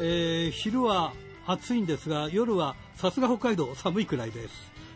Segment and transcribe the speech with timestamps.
[0.00, 1.12] えー、昼は
[1.46, 4.54] 暑いんですが、夜はさすが北海道寒いくらいです。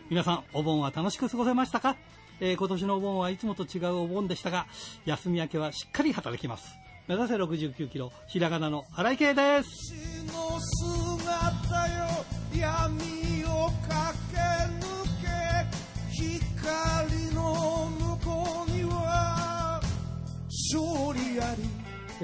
[0.09, 1.97] 皆さん、お盆は楽しく過ごせましたか、
[2.39, 4.67] えー、今年のお盆はいつもと違うお盆でしたが、
[5.05, 6.75] 休み明けはしっかり働きます。
[7.07, 9.93] 目指せ69キロ、ひらがなの荒井圭です。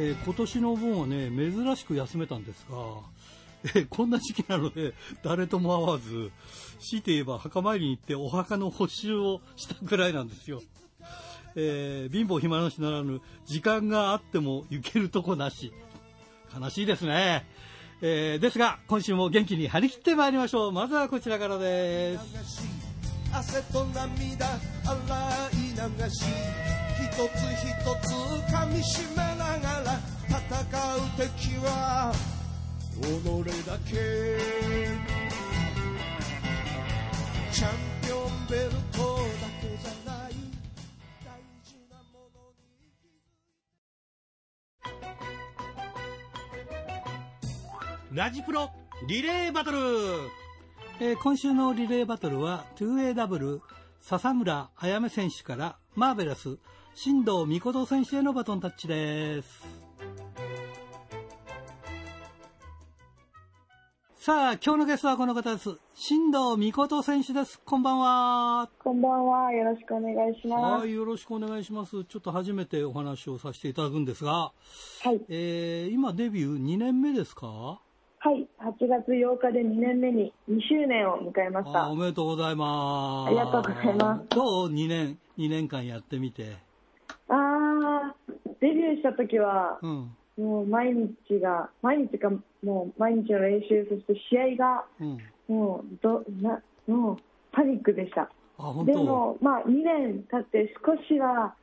[0.01, 2.77] えー、今年のお盆はね、珍しく休めたんですが、
[3.75, 6.31] えー、こんな時期なので、誰とも会わず、
[6.79, 10.61] 強いて言えば墓参りに行ってお墓の補修をしたくらいなんですよ。
[11.55, 15.73] えー、貧乏暇なしならぬ、時間があっても行けるとこなし。
[16.57, 17.45] 悲しいですね。
[18.01, 20.71] えー、ですが、今週も元気に張り切ってまいりましょう。
[20.71, 22.65] まずはこちらからです。
[23.33, 24.47] 汗と涙
[24.85, 27.71] 洗い流し一つ一
[28.05, 28.11] つ
[28.51, 32.11] 噛みしめながら戦う敵は
[33.01, 33.03] 己
[33.65, 33.91] だけ
[37.51, 37.69] チャン
[38.05, 39.23] ピオンベルトだ
[39.61, 40.31] けじゃない
[41.23, 42.37] 大事なもの
[48.11, 48.15] に。
[48.17, 48.71] ラジプロ
[49.07, 49.77] リレーバトル。
[51.01, 53.61] えー、今週のリレーバトルは 2AW
[54.01, 56.57] 笹村あやめ選手からマーベラス
[57.01, 59.47] 新藤美琴選手へのバトンタッチです。
[64.17, 65.77] さあ、今日のゲストはこの方です。
[65.93, 67.61] 新藤美琴選手です。
[67.63, 68.69] こんばんは。
[68.83, 69.49] こんばんは。
[69.53, 70.81] よろしくお願いします。
[70.81, 72.03] はい、よろしくお願いします。
[72.03, 74.51] ちょっと初めてお話をさせていただくんですが、
[75.01, 75.21] はい。
[75.29, 77.47] えー、今デビュー2年目ですか？
[77.47, 77.79] は
[78.33, 81.87] い、8月8日で2年目に2周年を迎えました。
[81.87, 83.29] おめでとうございます。
[83.29, 84.35] ありがとうございます。
[84.35, 86.67] どう ?2 年、2年間やってみて。
[88.59, 92.29] デビューした時は、うん、もう毎日が、毎日が、
[92.63, 97.17] もう毎日の練習、そして試合が、うん、もう、ど、な、もう、
[97.51, 98.29] パニックでした。
[98.85, 101.55] でも、まあ、2年経って少しは、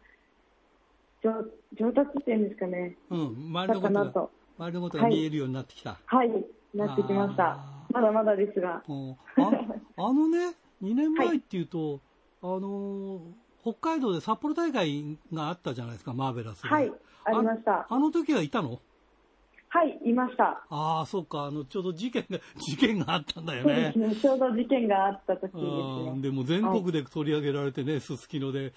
[1.22, 1.32] 上
[1.74, 2.96] 上達っていうんですかね。
[3.10, 3.18] うん、
[3.50, 5.98] 周りのことが周りのことが見えるようになってきた。
[6.06, 7.58] はい、はい、なってきました。
[7.92, 8.76] まだまだですが。
[8.76, 12.00] ああのね、2年前っていうと、
[12.42, 13.20] はい、あの
[13.66, 16.92] 北海道で札幌大会があったじゃないですか、マーベラスはい、
[17.24, 17.84] ありました。
[17.90, 18.78] あの時はいたの？
[19.76, 20.64] はい、いました。
[20.70, 23.92] ああ、そうか、あの、ちょうど事件が、 事件があったんだよね。
[23.94, 26.22] そうですね、ちょうど事件があった時ですね。
[26.22, 28.72] でも全国で取り上げられてね、すすきので、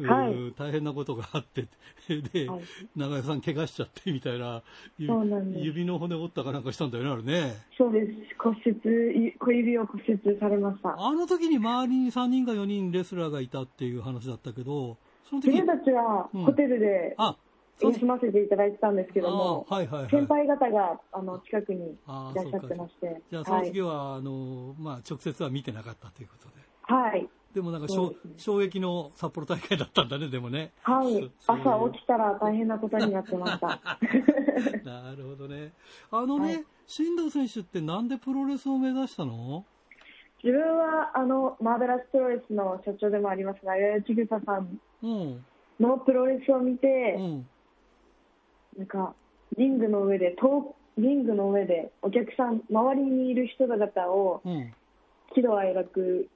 [0.00, 1.68] はい、大変なことがあって、
[2.32, 2.60] で、はい、
[2.96, 4.64] 長屋さん怪我しちゃってみたいな、
[5.06, 7.52] そうなんです指の骨折ったかなんかしたんだよね、あれね。
[7.78, 8.12] そうです。
[8.36, 10.96] 骨折、小指を骨折されました。
[10.98, 14.96] あの時に周りに3人か4人レスラーがいたっていう話だったけど、
[15.28, 17.36] その時自分たちはホテルで、うん、あ
[17.80, 23.22] 休ませていただいてたんですけども、はいはいはい、先輩方があの近くにいらっしゃってまして。
[23.30, 26.54] じゃあ、その時は、はい、あのまあ、直接は見てなかったということで。
[26.82, 27.28] はい。
[27.54, 30.72] でもなんか、衝撃の札幌大会だったんだね、でもね。
[30.82, 31.30] はい。
[31.46, 33.80] 朝起きたら大変なことになってました。
[34.84, 35.72] なるほどね。
[36.10, 39.64] あのね、はい、新藤選手ってなんでプロレスを目指したの？
[40.42, 44.80] 自分は、あの、マーベラスプロレスの社長でもありますが、八重千草さん
[45.78, 47.48] のプロレスを見て、うん
[48.76, 49.14] なんか
[49.56, 54.42] リングの上で遠リングの上でお客さん周りにいる人方を
[55.34, 56.28] 喜怒哀楽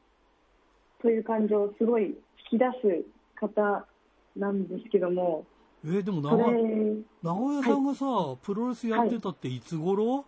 [1.02, 2.06] という感情をすごい
[2.50, 3.04] 引き出す
[3.38, 3.86] 方
[4.36, 5.44] なんですけども
[5.84, 6.38] えー、でも長
[7.22, 10.24] 長屋さんがさ、はい、プロレスやってたっていつ頃、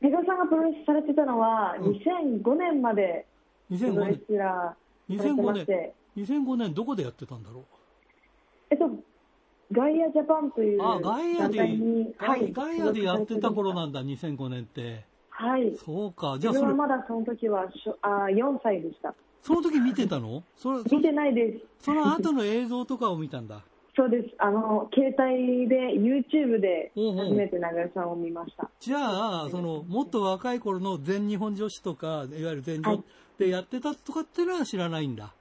[0.00, 3.26] 長屋さんがプロレスされてたのは2005年まで
[3.68, 5.94] プロレスラーされてまして。
[6.16, 7.64] 2005年どこでやってたんだろう？
[8.70, 8.90] えっと
[9.76, 11.58] ガイアジャパンというあガイアで、
[12.16, 15.04] はい、ガイアでやってた頃なんだ、2005年って。
[15.28, 15.76] はい。
[15.84, 16.38] そうか。
[16.40, 16.68] じゃあそれ。
[16.68, 19.14] はまだその時はしょあ4歳でした。
[19.42, 20.42] その時見てたの？
[20.56, 21.84] それ見てないです。
[21.84, 23.60] その後の映像とかを見たんだ。
[23.94, 24.34] そうです。
[24.38, 28.68] あの、携帯で、YouTube で初めて長屋さんを見ました。
[28.78, 28.98] じゃ
[29.44, 33.02] あ、その、もっと若い頃の全日本女子とか、いわゆる全女
[33.38, 35.32] でやってたとかっていうのは知らないんだ。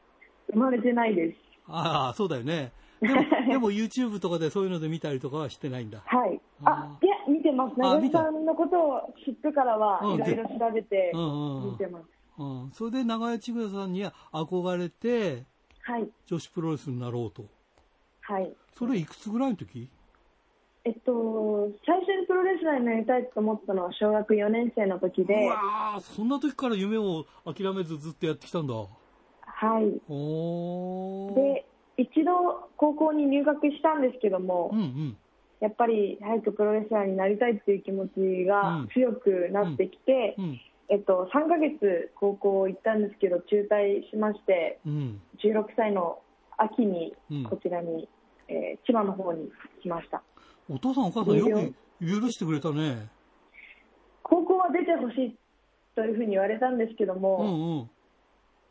[0.53, 1.37] 生まれてないです。
[1.67, 2.71] ああ、そうだよね。
[3.49, 6.01] でも、YouTube とかでそういうので見たりとかはしてないんだ。
[6.05, 6.39] はい。
[6.63, 7.79] あ、いや、見てます。
[7.79, 12.05] 長井さんのことを知ってからは、いろいろ調べて、見てます。
[12.37, 15.43] うん、それで長屋千草さんには憧れて、
[15.81, 16.09] はい。
[16.25, 17.45] 女子プロレスになろうと。
[18.21, 18.53] はい。
[18.73, 19.89] それいくつぐらいの時？
[20.83, 25.47] えっと、最初にプロレスラーになりたいと思ったのは小学4年生の時で。
[25.47, 28.73] うわそんな時から夢を諦めずずっとやってきたんだ。
[28.75, 28.87] は
[29.81, 30.01] い。
[30.07, 31.65] おで、
[31.97, 35.17] 一度高校に入学したんですけども、うんうん、
[35.61, 40.45] やっぱり早くプロレスラーになりたいっていう気持ちが強くなってきて、うん。
[40.45, 46.19] うん、えっと、3ヶ月高校行ったんですけど中退しまして、うん、16歳の
[46.57, 47.13] 秋に
[47.49, 48.07] こちらに、
[48.47, 49.49] えー、千葉の方に
[49.81, 50.21] 来ました。
[50.69, 53.07] お父さんお母さんよく許してくれたね。
[54.23, 55.35] 高校は出てほしい
[55.95, 57.89] というふうに言われたんですけども、うんうん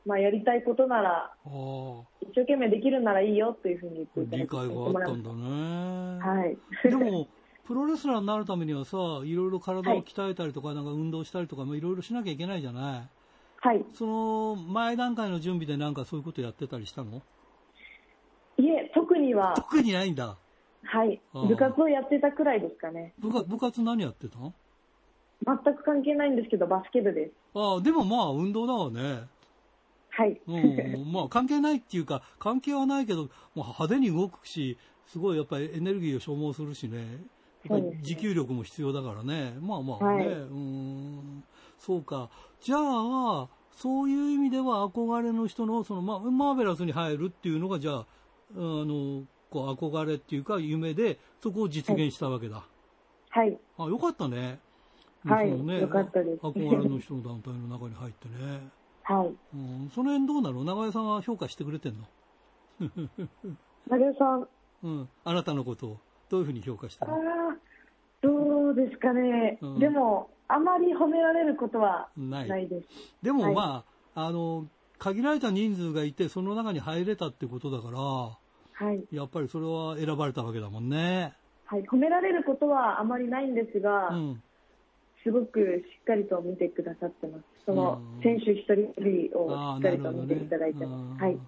[0.07, 1.35] まあ、やりたいことなら、
[2.21, 6.19] 一生懸命できるならいいよというふうに言って理解があったんだね。
[6.21, 6.59] はい。
[6.89, 7.29] でも、
[7.65, 13.09] プロレスラーになるためにはさ、いろいろ体を鍛えたりとか、はい、なんか運動したりとか、いろいろしなきゃいけないじゃない。
[13.61, 13.85] はい。
[13.95, 17.23] その、前段階の準備でなんかそういうことやってたりしたの？
[18.59, 19.55] いえ、特には。
[19.57, 20.37] 特にないんだ。
[20.85, 21.23] はい。
[21.33, 23.15] 部活をやってたくらいですかね。
[23.19, 24.53] 部部活何やってたの？
[25.47, 27.33] 全く関係ないんですけど、バスケ部です。
[27.55, 29.29] ああ、でもまあ、運動だわね。
[30.17, 30.41] はい。
[30.47, 37.19] うん、まあ関係ないっていうか、関係はないけど、もう派手に動くし、すごいやっぱりエネルギーを消耗するしね、
[37.69, 41.45] やっぱり持久力も必要だからね、まあまあね、はい、うん、
[41.79, 42.31] そうか。
[42.61, 48.05] じゃあ、そういう意味では憧れの人の、その、まあ、マーベラスに入るっていうのが、じゃあ、あ
[48.55, 52.65] の、こう憧れっていうか夢で、そこを実現したわけだ。
[53.31, 53.59] はい。
[53.79, 54.61] あ、よかったね。
[55.25, 56.41] はい、ね、よかったです。
[56.41, 58.69] 憧れの人の団体の中に入ってね。
[59.05, 59.35] はい。
[59.55, 60.65] うん、その辺どうなの？
[60.65, 62.09] 長屋さんは評価してくれてんの？
[63.89, 64.49] 長屋さん。
[64.83, 65.09] うん。
[65.25, 65.99] あなたのことを
[66.31, 67.19] どういうふうに評価してるの？
[67.19, 67.21] あ
[67.53, 67.57] あ、
[68.23, 69.59] どうですかね。
[69.61, 72.89] うん、でも、あまり褒められることはないです。
[73.23, 73.85] でも、はい、ま
[74.15, 74.67] あ、あの、
[74.99, 79.05] 限られた人数がいて、その中に入れたってことだから、はい。
[79.13, 81.35] やっぱりそれは選ばれたわけだもんね。
[81.67, 81.83] はい。
[81.85, 84.43] 褒められることはあまりないんですが、うん、
[85.25, 87.45] すごくしっかりと見てくださってます。
[87.65, 91.03] その選手一人一人をしっかりと見ていただいてます。
[91.03, 91.39] ね、はい。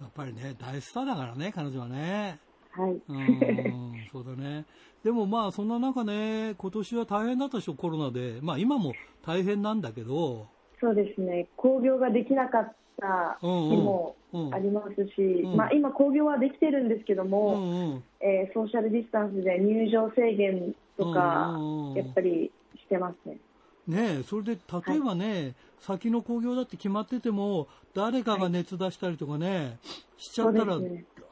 [0.00, 2.38] やっぱりね、大スターだからね、彼女はね。
[2.70, 2.90] はい。
[3.08, 4.66] うん、そうだね。
[5.02, 8.40] でもまあ、そんな中ね、今年は大変だったでしょ、コロナで。
[8.42, 8.92] まあ、今も
[9.24, 10.46] 大変なんだけど。
[10.80, 11.48] そうですね。
[11.56, 14.16] 興行ができなかった日も
[14.52, 21.56] ありますし、うんうん、まあ、今、興行はできてるんですけども、うんうん、えー、ソーシャルディスタンスで入場制限とか、
[21.96, 22.50] やっぱり
[22.84, 23.38] してますね。
[23.86, 29.78] ねそれで例えばね、はい、先の興行だって決まってても、誰かが熱出したりとかね、はい、
[30.16, 30.78] しちゃったら、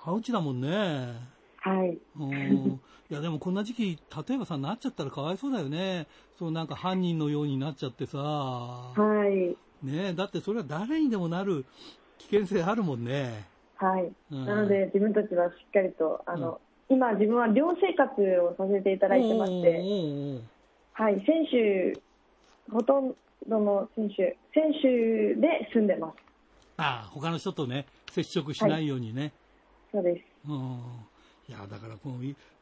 [0.05, 1.33] アウチだもんね。
[1.63, 1.97] はい。
[2.19, 2.81] うん。
[3.09, 6.09] いや、でもこんな時期、例えばさ、なっちゃったらかわいそうだよね。
[6.39, 8.19] そうなんか犯人のようになっちゃってさ。
[8.19, 8.95] は
[9.29, 9.57] い。
[9.87, 11.65] ねだってそれは誰にでもなる
[12.19, 13.47] 危険性あるもんね。
[13.77, 14.13] はい。
[14.31, 18.11] うん、なので、自分たちはしっかりと、あの、うん、今自分は寮生活
[18.41, 19.83] をさせていただいてまして、
[20.95, 22.01] はい、選手
[22.71, 23.15] ほとん
[23.49, 26.17] どの選手、選手で住んでます。
[26.77, 29.23] ああ、他の人とね、接触しないようにね。
[29.23, 29.33] はい、
[29.93, 30.25] そうです。
[30.49, 30.79] うん。
[31.49, 32.11] いや、だからこ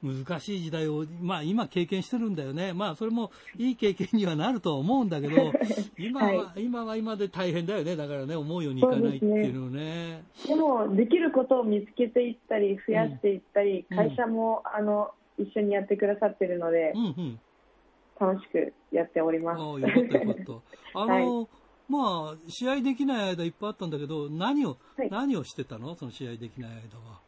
[0.03, 2.73] の難しい時代を、まあ今経験してるんだよね。
[2.73, 5.53] まあそれもいい経験にはなるとは思うんだけど、
[5.99, 7.95] 今は、はい、今は今で大変だよね。
[7.95, 10.25] だからね、思うようにいかないっていうのね。
[10.47, 17.41] でも、できることを見つけていったり、増やしていったり、うん、会社も、あの、一緒にやってくださってるので、うんうん
[18.21, 19.61] 楽しくやっております。
[19.61, 20.53] ああ、よかったよかった。
[21.01, 21.49] あの、はい、
[21.89, 25.95] まあ、試合できない間いっぱいあったんだけど、何を、はい、何をしてたの？
[25.97, 27.21] その試合できない間は。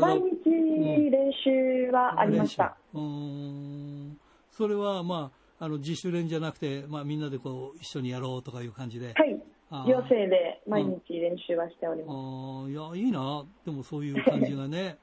[0.00, 2.78] 毎日練習はありました。
[2.94, 4.18] うん。
[4.50, 9.12] それは、まあ、あの、自主練じゃなくて、まあ、みんなでこう、一緒にやろうとかいう感じで。
[9.14, 9.38] はい。
[9.86, 12.16] 寮生で毎日練習はしております。
[12.16, 13.44] ああ、いや、いいな。
[13.66, 14.96] でもそういう感じがね。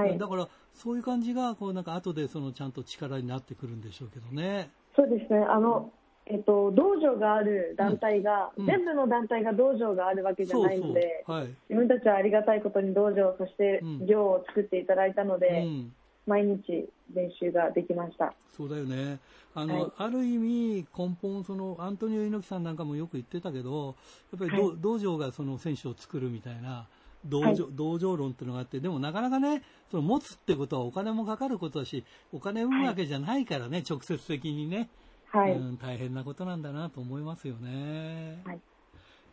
[0.00, 0.18] はい。
[0.18, 4.70] だから、そういう感じが、こうなんか後でそのちゃんと力になってくるんでしょうけどね。
[4.94, 5.40] そうですね。
[5.48, 5.90] あの、
[6.26, 15.92] えっと、道場がある団体が、うん、全部の団体が道場があるわけじゃないので、はい、自分たちはありがたいことに道場、そして寮を作っていただいたので、うん、
[16.26, 18.34] 毎日練習ができました。
[18.56, 19.20] そうだよね。
[19.54, 23.94] あの、はい、ある意味、根本、その、アントニオ猪木さんなんかもよく言ってたけど、
[24.32, 26.88] やっぱり、はい、道場がその選手を作るみたいな、
[27.24, 34.88] 同情はい、同情論っていうのがあって、でもなかなかね、その持つってことはお金もかかることだし、お金生むわけじゃないからね、はい、直接的にね、
[35.30, 38.42] はい、うん、大変なことなんだなと思いますよね。
[38.44, 38.60] はい、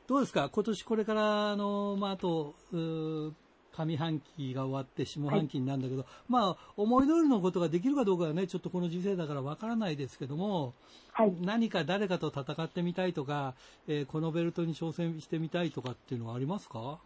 [0.07, 2.55] どうですか、今年これからあの、まあ、あと、
[3.75, 10.75] 上半期が終わって下半期になるんだけど、はい、まあ、思い通りのことができるかどうかはね、ちょっとこの時世だからわからないですけども、
[11.11, 13.55] はい、何か誰かと戦ってみたいとか、
[13.87, 16.99] えー、このベルトに挑戦してみたいとかっていうのはありますか？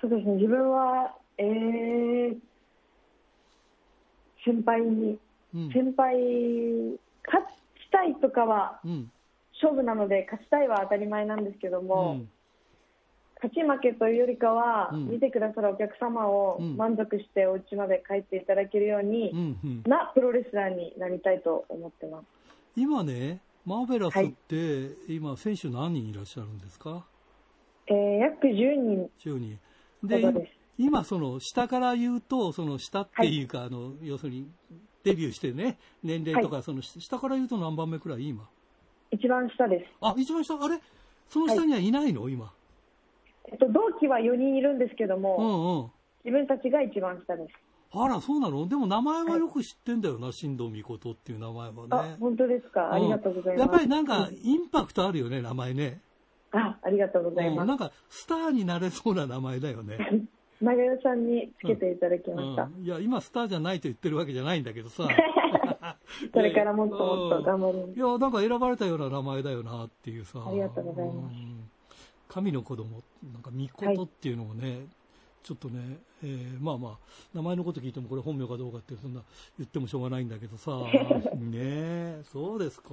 [0.00, 2.38] そうですね、自分は、えー、
[4.44, 5.18] 先輩に、
[5.54, 8.80] うん、先輩、勝ちたいとかは、
[9.54, 12.28] 勝負なので、勝ちたいは当たり前なんですけども、うん、
[13.36, 22.24] 勝ち負けというよりかは、うん、見てくださるお客様を満足してお家まで帰っていただけるように、うんなプロレスラーになりたいと思ってます。
[22.76, 24.62] 今ね、マーベラスって、は
[25.08, 27.04] い、今、選手何人いらっしゃるんですか？
[27.86, 29.10] えー、約10人。
[29.18, 29.58] 10人。
[30.02, 34.48] で、今、その、下から言うと、その、下っていうか、はい、あの、要するに、
[35.04, 38.48] デビューしてね、年齢とか、はい、その、下から言うと何番目くらい今？
[39.10, 39.86] 一番下です。
[40.00, 40.54] あ、一番下？
[40.62, 40.80] あれ？
[41.28, 42.52] その下にはいないの、今？
[43.50, 45.90] えっと、同期は4人いるんですけども、うんうん、
[46.24, 47.52] 自分たちが一番下です。
[47.92, 48.68] あら、そうなの？
[48.68, 51.88] でも名前はよく知ってんだよな、はい、新藤美琴っていう名前はね。
[51.90, 52.92] あ、本当ですか？
[52.92, 53.66] ありがとうございます。
[53.66, 56.00] やっぱりなんか、インパクトあるよね、名前ね。
[56.52, 57.68] あ、ありがとうございます。
[57.68, 59.98] なんか、スターになれそうな名前だよね。
[60.60, 65.08] 長代さんにつけていただきました、うんうん、いや、今スターじゃないと言ってるわけじゃないんだけどさ。
[66.32, 67.94] これからもっともっと頑張る。
[67.96, 70.44] いや、なんか選ばれたような名前だよなっていうさ。
[70.46, 71.36] ありがとうございます。
[72.28, 73.02] 神の子供、
[73.32, 74.86] なんか、みことっていうのもね、はい、
[75.42, 76.98] ちょっとね、えー、まあまあ、
[77.34, 79.22] 名前のこと聞いてもこれ本名かどうかってそんな
[79.58, 80.78] 言ってもしょうがないんだけどさ、
[81.40, 82.90] ねそうですか。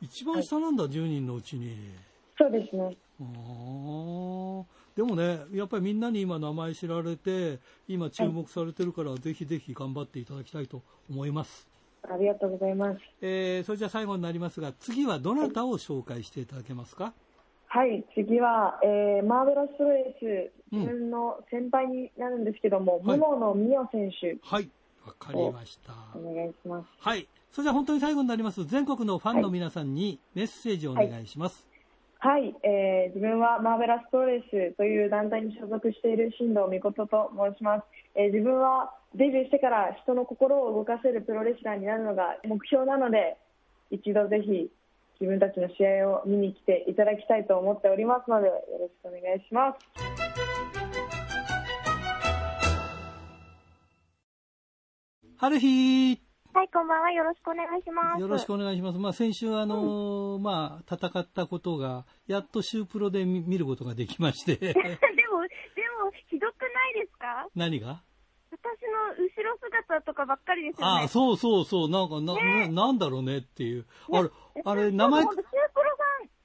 [0.00, 1.76] 一番下なんだ、はい、10人のうちに。
[2.40, 2.96] そうですね。
[4.96, 10.80] でもね、やっぱりみんなに今名前知られて、今注目されてるから、はい、ぜひぜひ頑張っていただきたいと
[11.10, 11.68] 思います。
[12.02, 13.00] ありがとうございます。
[13.20, 17.12] えー、それじゃあ最後になりますが、次はどなたを紹介していただけますか？
[17.66, 24.38] はい、次は、えー、マーベラスレース、自分の先輩になるんですけども、うん、桃野美代選手。
[24.42, 24.68] はい、
[25.06, 25.92] わかりました。
[26.18, 26.86] お願いします。
[26.98, 28.64] はい、それじゃあ本当に最後になります。
[28.64, 31.64] 全国のファンの皆さんにメッセージをお願いします。
[31.64, 31.69] はい、
[32.22, 37.84] はい、えー、自分はマーベラストレスという団体に所属している新藤美琴と申します。
[38.14, 43.38] えー、自分はデビューしてから人の心を動かせるプロレスラーになるのが目標なので、
[43.90, 44.70] 一度ぜひ
[45.18, 49.78] 自分たちの試合を見に来ていただきたいと思っておりますので、よろしくお願いします。
[55.38, 57.10] はるひはい、こんばんは。
[57.12, 58.20] よろしくお願いします。
[58.20, 58.98] よろしくお願いします。
[58.98, 64.56] まあ、先週、あの、うん、まあ、戦ったことが、やっとシュープロで見ることができまして。
[64.58, 65.46] でも、でも、
[66.28, 67.46] ひどくないですか？
[67.54, 68.02] 何が？
[68.50, 68.58] 私
[69.16, 71.04] の後ろ姿とかばっかりですよね。
[71.04, 73.86] あそうそうそう、なんかな、ね、なんだろうねっていう。
[74.12, 74.28] あれ、
[74.64, 75.22] あれ、名前。
[75.22, 75.44] シュープロ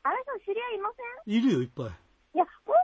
[0.04, 0.92] さん、あれさん知り合いいま
[1.26, 1.34] せん？
[1.36, 1.86] いるよ、いっぱい。
[1.88, 2.76] いや、本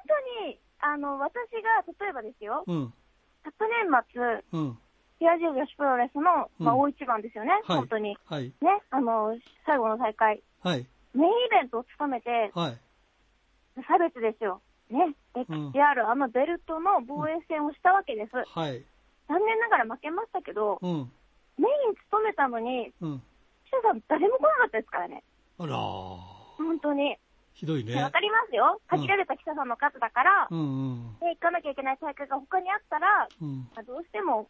[0.42, 2.94] 当に、あの、私が、例えばですよ、うん、
[3.44, 4.80] 昨年末、うん、
[5.22, 8.18] ピアジオ女子プロレスの、まあ、大一番ですよね、うん、本当に。
[8.26, 8.50] はい。
[8.58, 9.38] ね、あの、
[9.68, 10.42] 最後の大会。
[10.66, 10.82] はい。
[11.14, 12.78] メインイベントを務めて、はい。
[13.86, 14.66] 差別ですよ。
[14.90, 18.34] ね、XR、うん、あのベルトの防衛戦をしたわけです。
[18.34, 18.82] はい。
[19.30, 21.12] 残念ながら負けましたけど、うん、
[21.62, 23.22] メイン務めたのに、うん、
[23.70, 25.22] 記者さん誰も来なかったですからね。
[25.60, 27.16] あら本当に。
[27.54, 27.94] ひどいね。
[28.02, 28.82] わかりますよ。
[28.90, 34.50] 限られた記者さんの数だから、うんうん、で行かなきゃいけない大会が他にあったら、うん、まあ、どうしても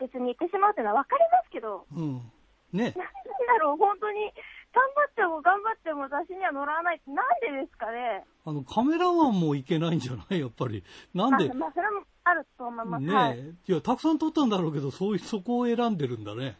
[0.00, 2.32] 別に行ってしまうっていうのはわかりますけど、うん、
[2.72, 2.94] ね。
[2.96, 3.04] なん
[3.46, 4.32] だろう、本当に、
[4.72, 8.24] 頑張っても頑張っても雑誌には載らないって、なんでですかね。
[8.46, 10.40] あの、カメラマンもいけないんじゃない？
[10.40, 10.84] やっぱり。
[11.12, 11.52] なんで？
[11.52, 13.04] まあ、それもあると思います。
[13.04, 16.56] ねえ、はい、いや、たくさん撮ったんだろうけど、そういう、そこを選んでるんだね。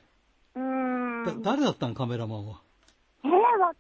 [0.57, 1.43] うん。
[1.43, 2.61] 誰だったん、カメラマンは。
[3.25, 3.73] ええー、わ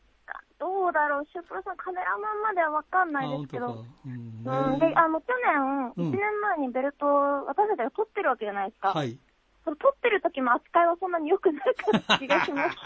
[0.61, 3.85] どうだろう、シュープロさん、カメラマンまではわかんないですけど。
[4.07, 7.07] うん、うん、で、あの、去年、1年前にベルト、
[7.47, 8.90] 私たちが撮ってるわけじゃないですか。
[8.90, 9.19] はい。
[9.64, 12.76] その撮ってる時も扱いはそんなに良くなかった気がします。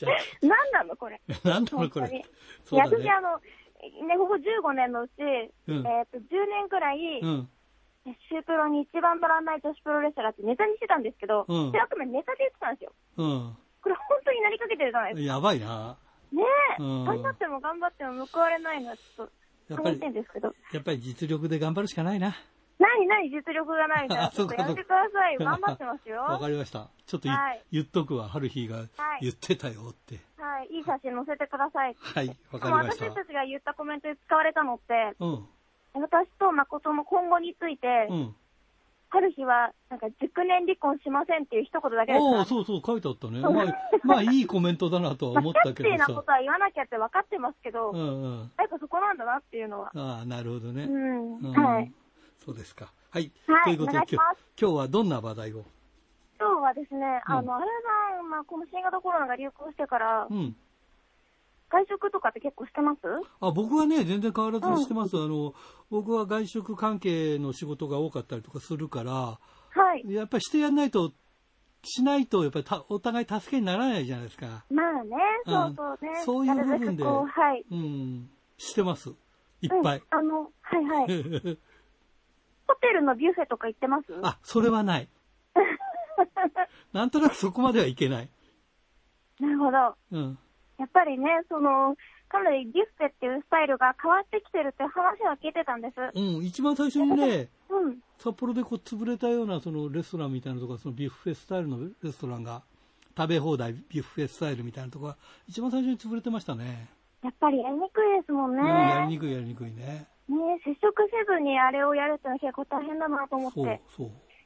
[0.42, 1.20] 何なのこれ。
[1.44, 2.08] 何なのこれ。
[2.08, 3.38] いや、私あの、
[4.06, 5.12] ね、ここ15年のうち、
[5.68, 7.50] うん、えっ、と、10年くらい、うん、
[8.04, 12.92] シュープロに一番乗らない女子プロレスラーってネタにしてたんですけど、うん、あくまでネタで言ってたんですよ。
[13.16, 13.56] うん。
[13.82, 15.34] これ本当になりかけてるじゃないですか。
[15.34, 15.96] やばいな。
[16.32, 16.42] ね
[16.78, 19.28] え、うん、頑張っても頑張っても報われないのはちょっ
[19.68, 20.54] と考えてんですけど。
[20.72, 22.36] やっぱり実力で頑張るしかないな。
[22.80, 24.28] 何何実力がないみたいな。
[24.30, 25.36] ちょっとやめてください。
[25.36, 26.22] 頑張ってますよ。
[26.24, 26.88] わかりました。
[27.06, 28.28] ちょっと、はい、言っとくわ。
[28.28, 28.86] 春日が
[29.20, 30.18] 言ってたよって。
[30.38, 30.68] はい。
[30.70, 31.94] いい写真載せてください。
[32.00, 32.36] はい。
[32.50, 33.04] わかりました。
[33.04, 35.48] 私たちが言ったコメントで使われたのって、うん、
[35.92, 38.34] 私と誠の今後について、うん、
[39.10, 43.40] 春日は、なんか、熟年離婚しませんっていう一言だけですああ、そうそう、書いてあったね。
[43.40, 43.66] まあ、
[44.04, 45.96] まあ、いいコメントだなとは思ったけどさ。
[45.98, 48.50] まあ、なことは言わなきゃって分かってますけど、うんうん。
[48.56, 49.90] やっぱそこなんだなっていうのは。
[49.94, 50.84] ああ、なるほどね。
[50.84, 51.38] うん。
[51.38, 51.92] うん、はい。
[52.50, 52.92] そうですか。
[53.10, 53.30] はい。
[53.46, 54.14] はい、ということで今日、
[54.60, 55.64] 今日はどんな話題を？
[56.40, 57.66] 今日はですね、あの、あれ
[58.16, 60.56] さん、まあ、この新型コロナが流行してから、うん、
[61.70, 62.98] 外食とかって結構してます？
[63.40, 65.54] あ僕はね、全然変わらずしてます、うん、あの。
[65.90, 69.38] 僕は外食関係の仕事が多かったりとかするから、は
[69.96, 70.12] い。
[70.12, 71.12] やっぱりしてやんないと、
[71.84, 74.64] しないと、やっぱりお互い助けにならないじゃないですか。
[74.72, 75.16] まあね、
[75.46, 76.22] そうそうね。
[76.24, 77.20] そういう部分で、は
[77.54, 77.64] い。
[77.70, 78.28] うん、
[78.58, 79.10] してます。
[79.62, 80.02] いっぱい。
[80.10, 81.58] あの、はいはい。
[82.70, 84.06] ホテルのビュッフェとか行ってます？
[84.22, 85.08] あ、それはない。
[86.92, 88.28] なんとなくそこまではいけない。
[89.40, 89.96] なるほど。
[90.12, 90.38] うん。
[90.78, 91.96] やっぱりね、その、
[92.28, 95.96] かなりビュッフェっていうスタイルが変わってきてるって話は聞いてたんです。
[96.14, 102.62] うん、一番最初にね、うん、札幌でこう潰れたようなそのレストランみたいなところ、そのビュッフェスタイルのレストランが、
[103.16, 106.88] 食べ放題ビュッフェスタイルみたいなところが、一番最初に潰れてましたね。
[107.22, 108.62] やっぱりやりにくいですもんね。
[108.62, 110.06] うん、やりにくいやりにくいね。
[110.30, 113.82] ね接触せずにあれをやるってのは結構大変だなと思って。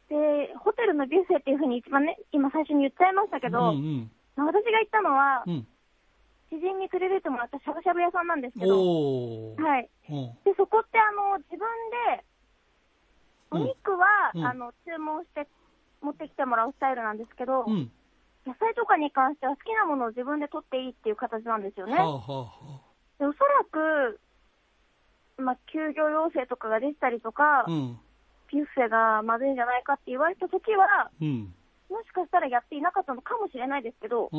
[0.09, 5.67] で、ホテルのビュッフェっていうふうに一番ね、今最初に言っちゃいましたけど、うんうん、私が行ったのは、うん、
[6.51, 9.89] 知人に連れてってもらったしゃぶしゃぶ屋さんなんですけど、はい。
[10.45, 11.65] で、そこってあの、自分
[12.19, 12.25] で、
[13.51, 15.49] お肉は、うん、あの、注文して
[16.03, 17.91] 持ってきてもらうスタイルなんですけど、うん。
[18.47, 21.95] 野菜とかに関しては好きなものを自分で取っていいっていう形なんですよね。
[21.97, 22.81] はあはあ、
[23.19, 24.21] でおそらく、
[25.39, 27.99] まあ、休業要請とかが出てたりとか、うん、
[28.53, 31.55] ビュッフェがまずいんじゃないかって言われたときは、うん、
[31.91, 34.31] もしかしたらやっていなかったのかもしれないですけど、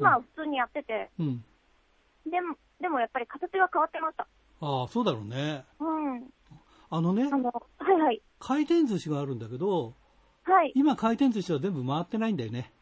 [0.00, 1.44] まあ普通にやってて、うん、
[2.30, 4.26] でも、でもやっぱり形が変わってました。
[4.60, 5.64] ああ、そうだろうね。
[5.78, 6.24] うん。
[6.90, 7.52] あのね、あのは
[7.98, 8.22] いはい。
[8.38, 9.94] 回転寿司があるんだけど、
[10.44, 10.72] はい。
[10.74, 12.72] 今回転寿司は全部回ってないんだよね。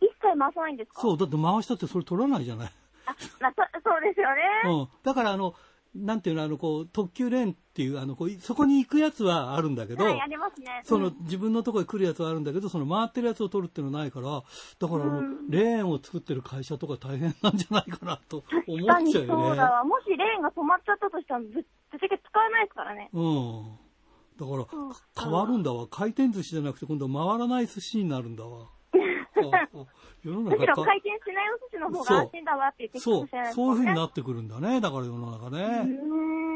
[0.00, 2.72] 一切回さないんですかそう、だって回したってそれ取らないじゃない。
[3.06, 4.42] あ、まあ、そそうですよね。
[4.64, 4.88] うん。
[5.02, 5.54] だからあの、
[5.94, 10.82] なんていうの、あの、こう、特急レーンっていう、あの、こう、そこに行くやつはあるんだけど、はい、ありますね。
[10.84, 19.12] その、自分のところに来るやつはあるんだけど、その回ってるやつを取るっていうのはないから、だからあの、レーンを作ってる会社とか大変なんじゃないかなと思っちゃうよね。
[19.12, 19.84] そうだわ。
[19.84, 23.10] もしレーンが止まっちゃったとしたら、ぶっちゃけ使えないですからね。
[23.12, 23.78] うん。
[24.38, 25.88] だから、変わるんだわ。
[25.88, 28.68] 回転寿司じゃなくて、今度は回らない寿司になるんだわ。
[30.22, 34.80] 世の中むしろ回転しないお寿司の方が安心だわって言ってきてそう、そういうふうになってくるんだね。
[34.80, 35.62] だから世の中ね。
[35.86, 35.86] う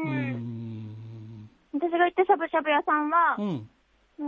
[0.09, 0.55] ん。
[1.73, 3.67] 私が行ったしゃぶしゃぶ屋さんは、うん、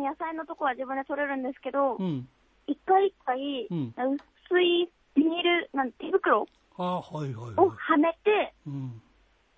[0.03, 2.27] 野菜のとこは自分で取れるんですけど、うん、
[2.67, 6.45] 一回一回、うん、薄いビニール、なん手袋
[6.77, 9.01] をはめて、うん、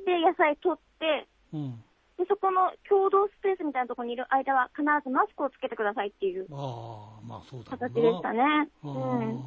[0.06, 1.84] で、野菜取って、うん
[2.20, 8.68] で、そこの共同スペースみたいなところにいる間は必ずマスクをつけてくださいっていう形でしたね。
[8.84, 9.40] うん。
[9.40, 9.42] っ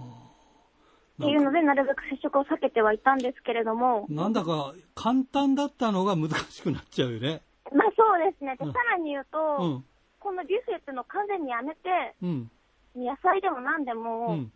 [1.21, 4.07] ていうので、なるべく接触を避けてはいたんですけれども。
[4.09, 7.43] なんだか簡単だったのが難しくなっちゃうよね。
[7.77, 8.57] まあそうですね。
[8.57, 9.85] で、さらに言うと、うん、
[10.19, 12.51] このビュッフェっていうのを完全にやめて、うん、
[12.97, 14.53] 野菜でも何でも、うん、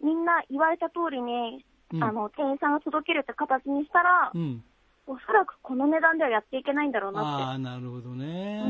[0.00, 1.66] みんな言われた通りに、
[2.00, 4.30] あの、店員さんが届けるって形にしたら、
[5.06, 7.44] おそらくこの値段ではやっていけないんだろうなって。
[7.44, 8.60] ああ、なるほどね。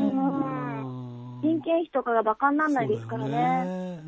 [1.42, 4.02] 人件費とかが馬鹿にならないですからね。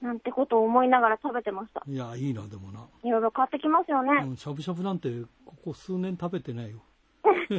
[0.00, 1.82] なんてことを思いながら食べてました。
[1.86, 2.86] いや、いいな、でもな。
[3.04, 4.36] いろいろ変わってきますよね。
[4.36, 5.10] しゃぶしゃぶなんて、
[5.44, 6.82] ここ数年食べてないよ。
[7.50, 7.58] で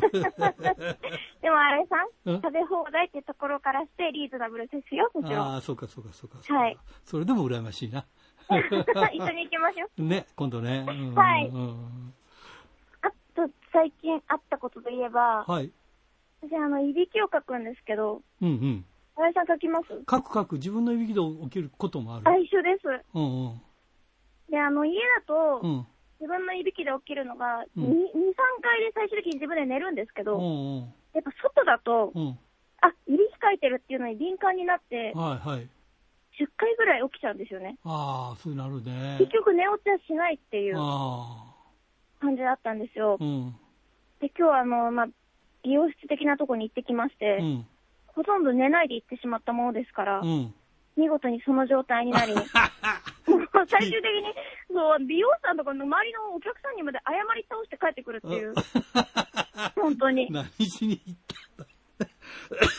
[1.49, 5.39] もあれさん、食べ放題ってところからしてリーズナブルですよ、もちろん。
[5.39, 6.39] ああ、そうかそうかそうか。
[6.51, 6.77] はい。
[7.03, 8.05] それでも羨ましいな。
[8.49, 10.01] 一緒に行きましょう。
[10.01, 10.83] ね、今度ね。
[11.15, 11.47] はい。
[11.47, 12.20] うんと
[13.73, 15.71] 最近あったことといえば、はい。
[16.41, 18.85] 私、あの、いびきを書くんですけど、うんうん。
[19.15, 19.87] 新井さん書きます？
[20.09, 20.55] 書く書く。
[20.55, 22.27] 自分のいびきで起きることもある。
[22.27, 22.87] あ、一緒です。
[23.13, 23.61] うんうん。
[24.49, 25.87] で、あの、家だと、うん、
[26.19, 27.91] 自分のいびきで起きるのが、うん、2、2、3
[28.61, 32.39] 回で最終的に自分で寝るんですけど、うんうん、やっぱ外だと、うん、
[32.81, 35.69] あ、いびきかいてるっていうのに敏感になって、はいはい。
[36.39, 37.77] 10回ぐらい起きちゃうんですよね。
[37.83, 39.17] ああ、そうなるね。
[39.19, 40.77] 結局寝落ちはしないっていう。
[40.77, 41.50] ああ。
[42.21, 43.17] 感じだったんですよ。
[43.19, 43.55] うん、
[44.21, 45.07] で、今日はあの、まあ、
[45.63, 47.65] 美容室的なとこに行ってきまして、うん、
[48.07, 50.53] ほとんど寝ないで行ってしまったものですから、うん、
[50.95, 52.33] 見事にその状態になり、
[53.67, 54.33] 最終的に、
[54.71, 58.53] そう、美容師さんとかの周りのお客さんにまで謝り倒して帰ってくるっていう。
[59.75, 60.27] 本当に。
[60.31, 61.19] 何しに行っ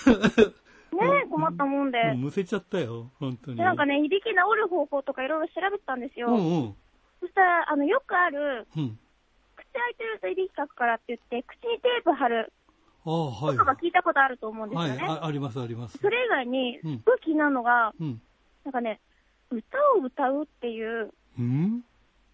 [0.05, 0.52] たんだ
[0.92, 2.14] ねえ、困ったもんで。
[2.16, 3.57] むせちゃったよ、本当に。
[3.57, 6.28] なんかね、いびき治る方法とかいろいろ調べてたんですよ。
[6.28, 6.76] うんうん、
[7.20, 8.98] そしたら、あの、よくある、うん、
[9.72, 10.66] 口開いてるといびきか？
[10.68, 12.52] くからって言って、口にテープ貼る。
[13.04, 13.56] ああ、はい。
[13.56, 14.96] とか聞いたことあると思うんですよね。
[15.02, 15.98] はい、ああります、あります。
[15.98, 18.20] それ以外に、すごい気になるのが、うん、
[18.64, 19.00] なんかね、
[19.50, 21.82] 歌を歌うっていう、うん？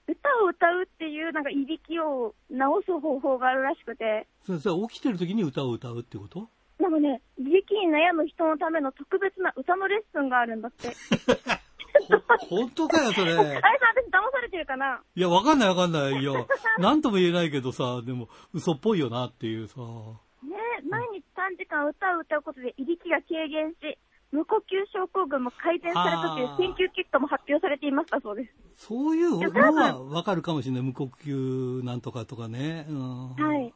[0.07, 4.27] 歌を歌うっていう、なんか、いびきを治す方法があるらしくて。
[4.45, 6.49] それさ、起きてる時に歌を歌うってこと？
[6.81, 10.89] なんかね、いびきに悩む人のための特別な歌のレッスンがあるんだって。
[12.49, 13.33] 本当かよ、それ。
[13.33, 15.01] あれさん、私騙されてるかな？
[15.15, 16.21] いや、わかんないわかんない。
[16.21, 16.33] いや、
[16.79, 19.81] なんとも言えないけどさ、でも、嘘っぽいよなっていうさ。
[19.81, 20.57] ね
[20.89, 23.99] 毎日3時間歌を歌うことで、いびきが軽減し、
[24.31, 24.61] 無呼吸
[24.93, 28.53] 症候群も改善されたという研究結果も発表されていましたそうです。
[28.77, 30.83] そういうのはわかるかもしれない。
[30.83, 32.87] 無呼吸なんとかとかね。
[32.89, 33.73] うん、はい。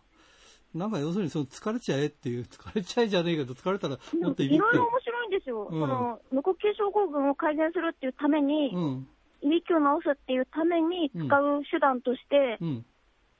[0.75, 5.69] なんか要するにその疲れちゃえっていう、 疲れちゃえじゃねえけど、疲れたらもっといいろいろ面白いんですよ。
[5.71, 9.09] うん、その、無呼吸症候群を改善するっていうために、うん、
[9.43, 12.85] いびきを治すっていうために使う手段として、うん、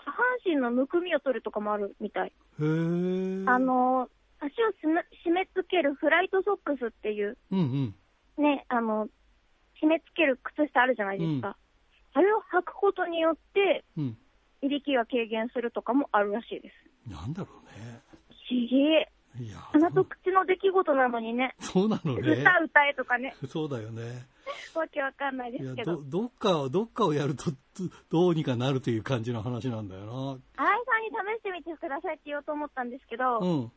[0.05, 2.29] 下半身のむくみを取るとかもあるみたい。
[2.29, 4.09] へあの、
[4.41, 7.95] 足を締め付けるフライトソックスっていう、うん
[8.39, 9.09] うん、ね、あの、
[9.81, 11.57] 締め付ける靴下あるじゃないですか。
[12.15, 13.85] あれを履くことによって、
[14.63, 16.92] いびきが軽減するとかもあるらしいです。
[17.07, 18.01] なんだろうね。
[18.49, 19.07] 不思議。
[19.41, 21.55] いや鼻と口の出来事なのにね。
[21.61, 22.21] そうなのね。
[22.21, 23.35] 歌歌えとかね。
[23.49, 24.27] そうだよね。
[24.75, 25.97] わけわかんないですけど。
[25.97, 27.51] どどっか、どっかをやると、
[28.11, 30.13] どうにかなるという感じの話なんだよな。
[30.13, 30.41] 新井
[31.17, 33.73] さんに試してみてくださいって言おうと思ったんですけど、うん。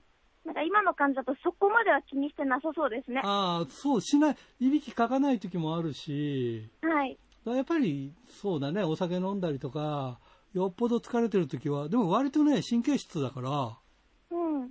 [0.45, 3.21] なんか今の感じだとそこまでは気にしてなさそうですね。
[3.23, 7.17] ああ、そう、しない、いびきかかない時もあるし、はい。
[7.45, 10.19] やっぱり、そうだね、お酒飲んだりとか、
[10.55, 13.77] よっぽど疲れてる時は、でも割とね、神経質だから、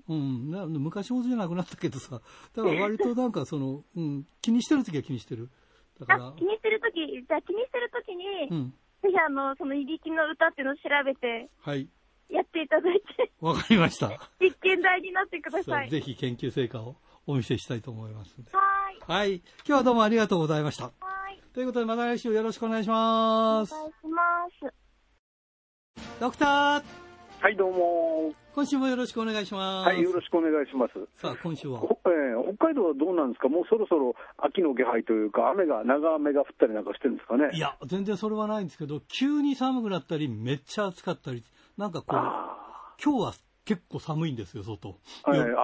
[0.09, 2.23] うん、な昔ほどじゃなくなったけどさ、
[2.55, 5.51] だから割となんかその、うん、気にしてるときは気にしてる。
[6.01, 6.33] だから。
[6.37, 8.70] 気にしてるとき、じゃあ気にしてるときに、うん、
[9.03, 11.88] ぜひあの、そのいびきの歌っていうのを調べて、はい。
[12.31, 13.31] やっていただいて。
[13.40, 14.09] わかりました。
[14.40, 15.90] 実験台になってください。
[15.90, 18.99] ぜひ研究成果をお見せしたいと思いますはい。
[19.07, 19.35] はい。
[19.37, 20.85] 今日はどうもありがとうございました。
[20.85, 20.90] は
[21.31, 21.40] い。
[21.53, 23.75] ということで、また来週よろしくお願いします。
[23.75, 23.94] お願いし
[24.62, 24.84] ます。
[26.20, 26.83] ドクター。
[27.40, 28.33] はいどうも。
[28.54, 29.88] 今週もよろしくお願いします。
[29.88, 30.92] はいよろしくお願いします。
[31.20, 33.48] さあ今週は、えー、北海道はどうなんですか？
[33.48, 37.50] もうそろそろ秋の気配というか雨が長雨が降ったりなんかしてるんですかね？
[37.52, 41.44] いや全然それはないんですけど急に寒くなったりめっちゃ暑かったり
[41.76, 42.20] なんかこう
[43.02, 44.96] 今日は結構寒いんですよ外、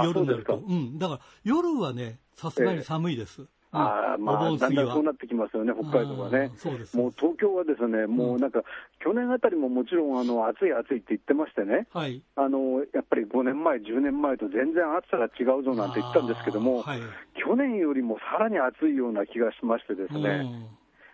[0.03, 0.57] 夜になると。
[0.57, 6.51] うん、だから夜はねさすがに寒いです、えーあまあ、だんだんそうなってきますよね、北海道はね。
[6.93, 8.63] もう東京はですね、もうなんか、
[8.99, 17.01] 去年あたりももちろんあの暑い暑いって言ってましてね、はい、あのやっぱり5年前、10年前と全然暑さが違うぞなんて言ったんですけども、はい、
[17.35, 20.51] 去年よりもさらに暑いような気がしましてですね、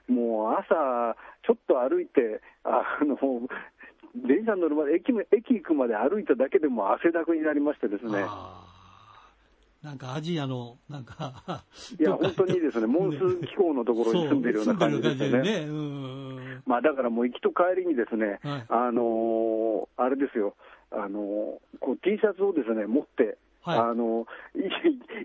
[0.09, 1.15] もう朝、
[1.47, 3.17] ちょっと歩いて、あの
[4.17, 8.25] 電車乗るまで駅、駅行くまで歩いただけでも汗だくになりましてですね。
[9.87, 11.63] なんかアジアの、なんか
[11.97, 15.65] いや、本当にですね、モンスーン気候のところに住んでるような感じですよね。
[15.65, 15.67] ね。
[16.67, 20.57] まあ、だからもう行きと帰りにですね、はい、あのー、あれですよ、
[20.91, 24.27] あのー、こう T シャツをですね、持って、はい、あの、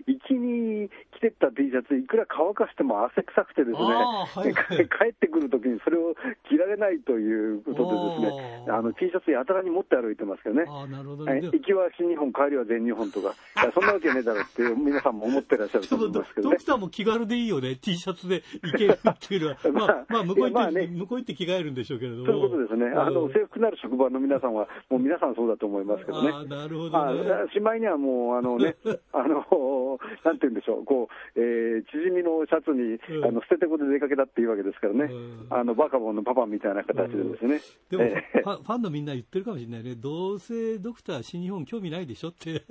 [0.06, 4.50] 行き に着てった T シャツ、いくら乾かしても汗臭くてですね、はい、
[4.90, 6.14] 帰ってくるときにそれを
[6.48, 10.64] 着られないということでですね、あの T シャツやたらに持って歩いてますけどね。
[10.68, 13.34] あなるほど、ね、行きは新日本、帰りは全日本とか、
[13.72, 16.56] そんなわけねえだろって皆さんも思ってらっしゃると思いますけどね。
[16.56, 19.56] ドクターも気軽でいいよね、T シャツで行けるっていうのは。
[19.72, 22.26] まあ、まあ、向こう行って、ね、向こう行って着替えるんでしょうけれども。
[22.26, 22.86] そういうことですね。
[22.96, 26.30] あの、制服なる職場の皆さんは、もう皆さんそうだと思いますけどね。
[26.32, 28.76] あなるほど、ね、しまいにはもう、あのね、
[29.12, 37.60] あの、なんて言うんでしょう、こう、えー、縮みのシャツに、うん、あの捨ててこで出かけたっていうわけですからね、うん、あのバカボンのパパみたいな形でですね。
[37.90, 42.62] でも、えー、ファンのみんな言ってるかもしれないね、どうせドクター、新日本興味ないでしょって。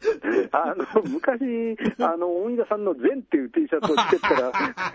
[0.52, 4.52] あの昔、 あの大井田さんの善っていう T シャツを着てったら、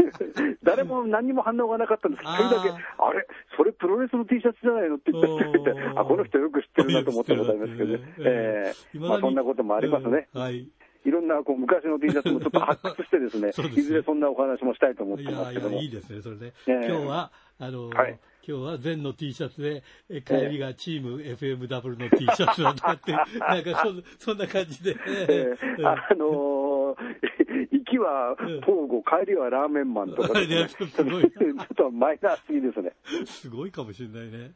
[0.63, 2.21] 誰も何にも反応がなかったんです。
[2.21, 4.95] けど、一人だけ、あれ、それプロレスの T シャツじゃないの？
[4.95, 10.27] って言った人がいて、あこの人よく知ってるなと思ったことありますけどね、えー、まあ、そんなこともありますね。
[10.33, 10.67] はい。
[11.05, 13.69] いろんなこう昔の T シャツもちょっと発掘してですね、すね。
[13.69, 15.75] いずれそんなお話もしたいと思ってますけども。
[15.75, 16.53] いやいや、いいですね、それで。
[16.65, 23.83] えー、今日は、あの、はい、今日は全の T シャツで、え帰りがチーム FMW の T シャツだったって、 なんか
[24.19, 24.95] そそんな感じで。
[25.27, 32.93] えー、あのー、 行きはポーゴ、帰りはラーメンマンとか、ね、 ちょっとマイナーすぎですね。
[33.25, 34.51] すごいかもしれないね。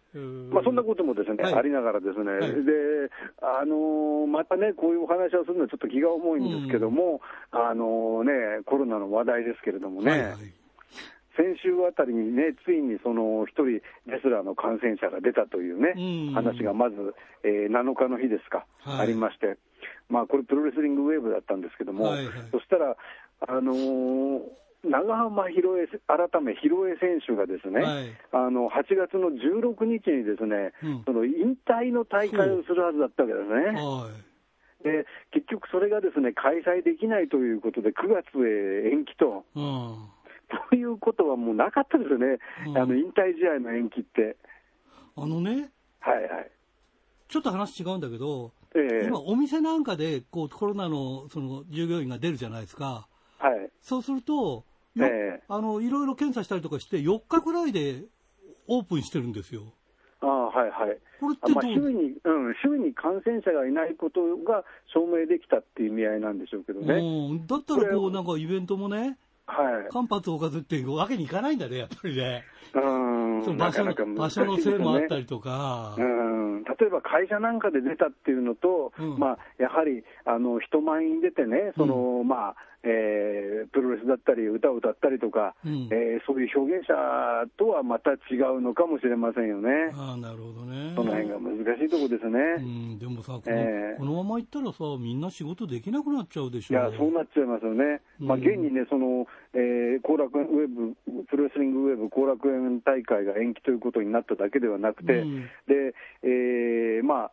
[0.52, 2.52] まあそんなこともですね、はい、ありながらですね、はい、で、
[3.42, 7.22] あのー、またね、こういうお話をするのはちょっと気が重いんですけども、
[7.52, 10.59] うん、あのね、コロナの話題ですけれどもね、はいはい
[11.40, 13.66] 先週あたりにね、ついにその1人、
[14.12, 19.58] レスラーの感染者が出たというね、うん、話がまず、えー、7日の日ですか、はい、ありまして、
[20.10, 22.98] まあ、これ、プロレスリングウェーブだったんですけども、はいはい、そしたら、
[23.48, 24.42] あのー
[24.82, 33.76] 長浜博恵、改め博恵選手がですね、はい、あの8月の16日にですね、うん、その引退の大会をするはずだったわけですね。
[34.82, 40.08] で結局それがですね開催できないということで、9月へ延期と、うん、
[40.52, 44.36] そういうことはもうなかったですよね、うん、あの引退試合の延期って。
[45.16, 46.52] あのね、はいはい、
[47.28, 53.08] ちょっと話違うんだけど、えー、今、お店なんかでこうコロナのその従業員が出るじゃないですか、
[53.38, 54.64] はい、そうすると、
[54.98, 58.04] えー、あのいろいろ検査したりとかして、4日ぐらいで
[58.68, 59.74] オープンしてるんですよ。
[60.22, 60.98] あはいはい。
[61.20, 67.40] これってまあ、周囲に、うん、周囲に感染者がいないことが証明できたっていう意味合いなんでしょうけどね。
[67.48, 69.18] だったら、こう、なんかイベントもね、
[69.50, 69.94] はい。
[69.94, 72.44] 間髪をかずっていうわけにいかないんだね、やっぱりね。
[72.74, 73.44] うん。
[73.44, 75.96] その場所の、ね、場所のせいもあったりとか。
[75.98, 76.64] うん。
[76.64, 86.94] 例えば会社なんかで出たっていうのと、うん、まあ、やはり、あの、人前に出てね、その、うん、まあ、えー、プロレスだったり、歌を歌ったりとか、うん、えー、そういう表現者
[87.58, 89.92] とはまた違うのかもしれませんよね。
[89.94, 90.94] あなるほどね。
[90.96, 92.40] その辺が難しいとこですね。
[92.58, 96.80] うん、でもさこの、えー、このままいったらさ、みんな仕事できなくなっちゃうでしょ。
[96.80, 98.02] いや、そうなっちゃいますよね。
[98.22, 107.32] うん、まあ、現にね、その、えー、後楽園ウェブ、プロレスリングウェブ後楽園大会が延期ということになっただけではなくて、うん、で、えー、まあ、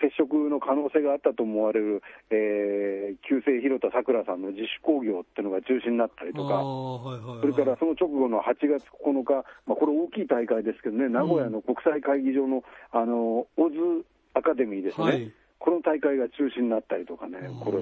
[0.00, 14.04] 接触の可能性があったと思われる、えー、旧姓広田さくらさんの自主興行っていうのが中止になったりとか、はいはいはい、それからその直後の8月9日、まあ、これ大きい大会ですけどね、名古屋の国際会議場の、あの、オズ
[14.34, 15.04] アカデミーですね。
[15.04, 15.32] はい。
[15.58, 17.72] この大会が中止になったりとかね、こ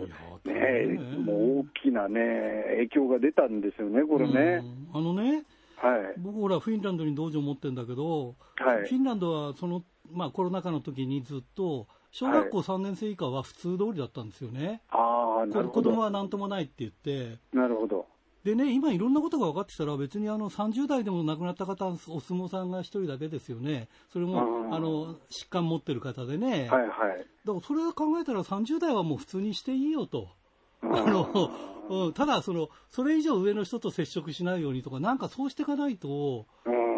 [0.44, 4.62] れ、ね、もう大きなね、影響が出たんですよね、これね。
[4.94, 5.42] あのね、
[5.82, 14.82] はい、僕、ほら、フィンランドに道場持ってるんだけど、はい、フィンランドはその、まあ、コロナ禍の時にずっと、小学校3年生以下は普通通りだったんですよね。
[14.90, 15.68] ああ、なるほど。
[15.70, 17.38] 子供はなんともないって言って。
[17.52, 18.06] なるほど。
[18.44, 23.88] でね、今いろんなことが分かってきたら、別にあの30代でも亡くなった方、お相撲さんが1人だけですよね。
[24.12, 26.68] それも、あの、疾患持ってる方でね。
[26.68, 26.88] はいはい。
[26.88, 30.28] だからそれを考えたら30代はもう普通にしていいよと。
[30.82, 31.50] あの、
[31.88, 36.46] うん、ただその、それ以上上の人と接触しないようにとか、なんかそうしていかないと、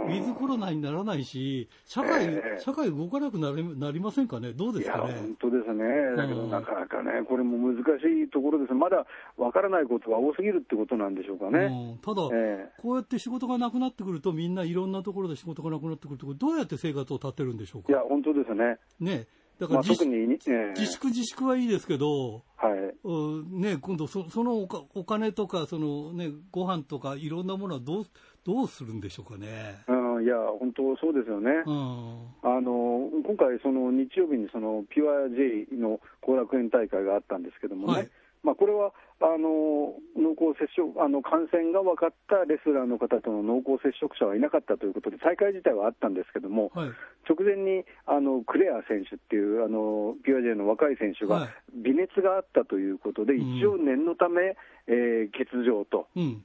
[0.05, 5.14] ウィズコロナにならないし、社会、えー、社会動かなくなりなりませんかね、どうですかね？
[5.14, 5.85] 本当ですね、
[6.17, 11.64] だけどなかなかね、これも難しいところです、まだわからないことが多すぎるってことなんでしょうかね。
[11.64, 17.93] うん、ただ、えー、こうやって仕事がなくなってくると、みんないろんなところで仕事がなくなってくると、どうやって生活を立てるんでしょうか？
[17.93, 18.79] いや、本当ですね。
[19.01, 19.27] ね。
[19.59, 28.05] だから、まあ、特に、えー、自粛自粛はいいですけど、はい、ね、今度そ、そのおかお金とか、そのね、ご飯とか、いろんなものはどう
[28.44, 29.83] どうするんでしょうかね。
[29.88, 31.50] うん、いや、本当そうですよね。
[31.66, 38.11] うん、あの今回、その日曜日にそのピュア J の後楽園大会があったんですけどもね、はい。
[38.44, 46.90] まあ、これはあの濃厚接触あの感染が分かったレスラーの方との濃厚接触者はいなかったということで、大会自体はあったんですけども、はい、
[47.24, 56.09] 直前にあのクレア選手っていうあのピュアジェの若い選手が微熱があったということで、はい、一応念のため、えー、欠場と。
[56.14, 56.44] うん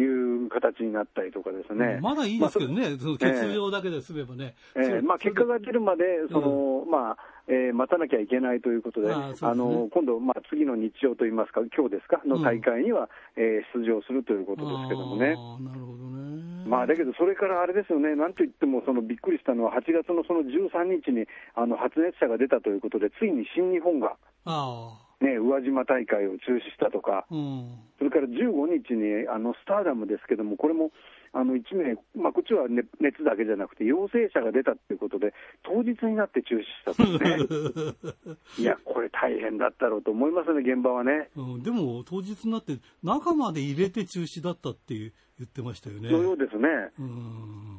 [0.00, 1.98] いう形になったりとかですね。
[2.02, 4.54] まだいいですけどね、まあ、その欠場だけで済めばね。
[4.74, 7.16] えー、えー、まあ、結果が出るまで、その、うん、まあ、
[7.48, 15.28] えー、待たなきゃいけないということで、あ、ね、の今度、まあ、次の日曜といいますか、今日ですか、の大会には、うん、えー、出場するということですけどもね。
[15.28, 16.66] なるほどね。
[16.66, 24.16] まあ、だけど、それからあれですよね、なんといってもそのびっくりしたのは、8月のその13日にあの発熱者が出たということで、ついに新日本が。
[24.44, 30.90] あね、宇和島大会を中止したとか、うん、それから15日にあのスターダムですけども、これも
[31.32, 37.36] あの1名、まあ、こっちは、ね、熱だけじゃなくて、陽性者が出たということで、当日になって中止したとね、
[38.58, 41.28] いや、これ、大変だったろうと思いますね、現場はね。
[41.36, 45.12] うん、でも、当日になって、中まで入れて中止だったっていう。
[45.38, 46.10] 言ってましたよね。
[46.10, 46.66] のようですね。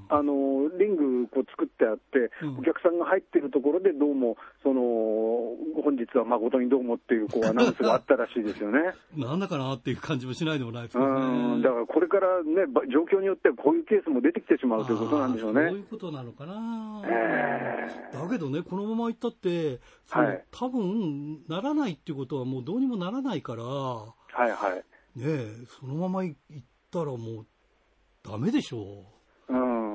[0.09, 4.81] あのリングこう作ってあって、お客さんが入ってるところで、どうも、その
[5.81, 8.93] 本日は誠にどうもっていうこうアナウンスがあったらしいですよね。
[9.17, 11.63] なんだかなっていう感じもしないでもないですけどね。
[11.63, 15.69] だからこれからね、状況によってはこういうケースも出てきてしまうということなんでしょうね。
[15.69, 17.01] そういうことなのかな。
[17.07, 19.79] えー、だけどね、このままいったって、
[20.11, 24.13] はい、多分ならないっていうことはもうどうにもならないから、は
[24.47, 25.19] いはい。
[25.19, 25.47] ね
[25.79, 26.35] そのままいっ
[26.91, 27.47] たらもう
[28.23, 29.16] ダメでしょう。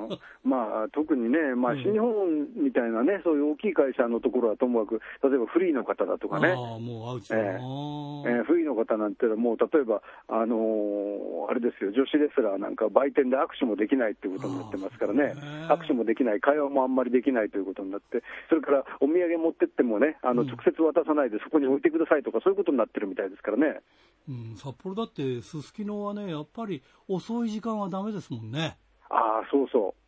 [0.44, 15.34] まあ、特にね、まあ、新日本みたいなね、そういう大きい会社のところはともかく、例えばフリーの方だとかね、あもうアウチえー、えー、フリーの方なんてもう例えば、あのー、あれですよ、女子レスラーなんか売店で握手もできないっていうことになってますからね、
[15.68, 23.80] 握手もできない、会話もあんまりできないということになって、それからお土産持ってってもね、あの直接渡さないでそこに置いてくださいとか、そういうことになってるみたいですからね。
[24.28, 28.76] うん、札幌だって、すすきのはね、やっぱり遅い時間はだめですもんね。
[29.12, 30.02] ああ、そうそう。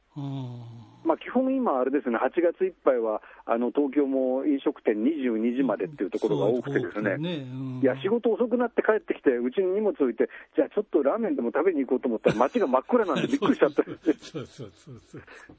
[1.05, 7.35] まあ、基本今、あれですね、8月いっぱいはあの東京も飲食店22時までっていうところが多くてですね、ね。
[7.45, 13.85] うん、いや、仕事遅くなって帰ってきて、うちに荷物置いて、じゃあちょっとラーメンでも食べに行こうと思ったら、街が真っ暗なんで びっくりしちゃった。
[13.85, 15.01] そうそうそう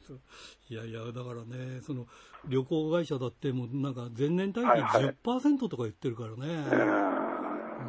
[0.01, 0.19] そう。
[0.69, 2.05] いやいや、だからね、その
[2.49, 6.38] 旅行会社だって、もうなんか前年対比10%とか言ってるからね。
[6.71, 7.24] はいはい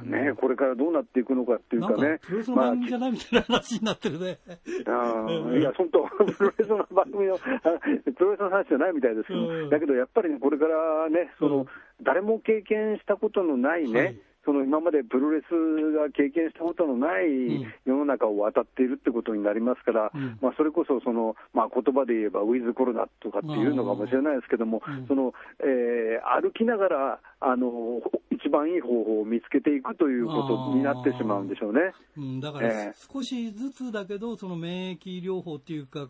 [0.03, 2.19] ね、これからどうなっていくのかっていうかね。
[2.23, 4.39] プロレスの番組じゃないみたいな話になってるね。
[4.87, 5.27] あ
[5.59, 11.67] いや、本当、プロレスの番組の、 プロレスの話じゃないみたいですけど、だけどやっぱりね、これからね、その、
[12.03, 15.51] 誰も経験したことのないね、はいその今までプロレス
[15.99, 31.81] が経験したことのない世の中を渡っているってことになりますから、うん、まあ、それこそその、まあ、言葉で言えばウィズコロナとかっていうのかもしれないですけども、そのえー、歩きながらあの一番いい方法を見つけていくということになってしまうんでしょうね。
[32.17, 36.09] うん、だから少しずつだけど、その免疫療法っていうか、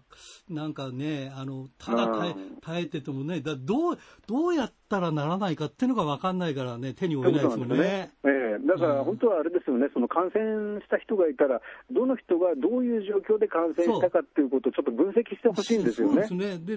[0.48, 7.76] なんかね、あのただ耐え耐えててもねだどう、どうやったらならないかっていうのが分かんないからね、手に負えないですよね。
[7.78, 8.10] ね。
[8.24, 16.26] えー、だから本当はあれですよね、その感染した人がいたら、どの人がどういう状況で感染したかっていうことをちょっと分析してほしいんですよね。
[16.26, 16.58] そうですね。
[16.58, 16.76] で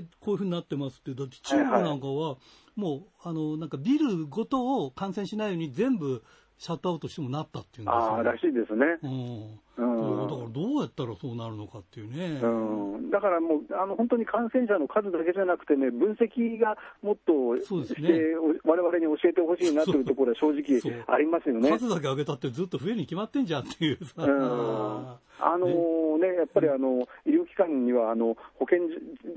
[0.00, 2.36] でこういうふうになってますって、だって中国なんかは、
[2.76, 6.22] もうあのなんかビルごとを感染しないように全部
[6.58, 8.86] シャットアウトしてもなったっていうんですよ、ね、あらしいですね。
[9.02, 12.40] うんうん、だからどうやったらそうなるのかっていうね。
[12.42, 12.46] う
[12.98, 18.10] ん、だからもうあの本当に感染者の数だけじゃなくてね、分析がもっとして、ね、
[18.64, 21.70] 我々に教えてほしいなというところは正直ありますよね。
[21.70, 24.22] 数だけ上げたってずっと増えに決まってんじゃんっていうさ。
[24.24, 25.66] うんあの
[26.18, 28.80] ね、ね、やっぱりあの医療機関にはあの保健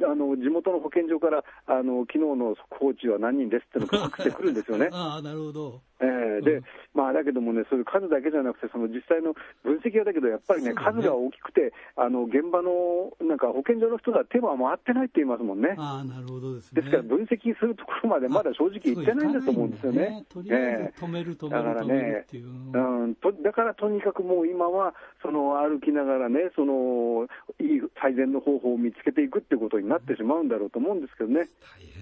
[0.06, 4.90] あの地元の保健所からあの昨日の速報値は何人ですっていうのがてくるんですよね。
[4.94, 5.82] あなるほど。
[6.00, 10.76] えー、で、うん、まあだけどもね、そ数だけじゃなくて、その実際の分析はだけど、やっぱりね、ね。
[10.76, 15.76] 数が大きくて、あの現場のなんか保健所の人が手は回ってないって言いますもんね。
[15.78, 20.26] あなるほどです、ね、ですから、分析するところまでまだ正直いってないんだと思うんですよね。
[20.30, 22.26] とりあえず止める、止める、だからね、
[22.74, 27.28] うん、とだからとにかくもう今は、その歩きながらね、その
[27.60, 31.48] いい最善の方法を見つけていくっていうことになってしまうんだろうと思うんですけどね。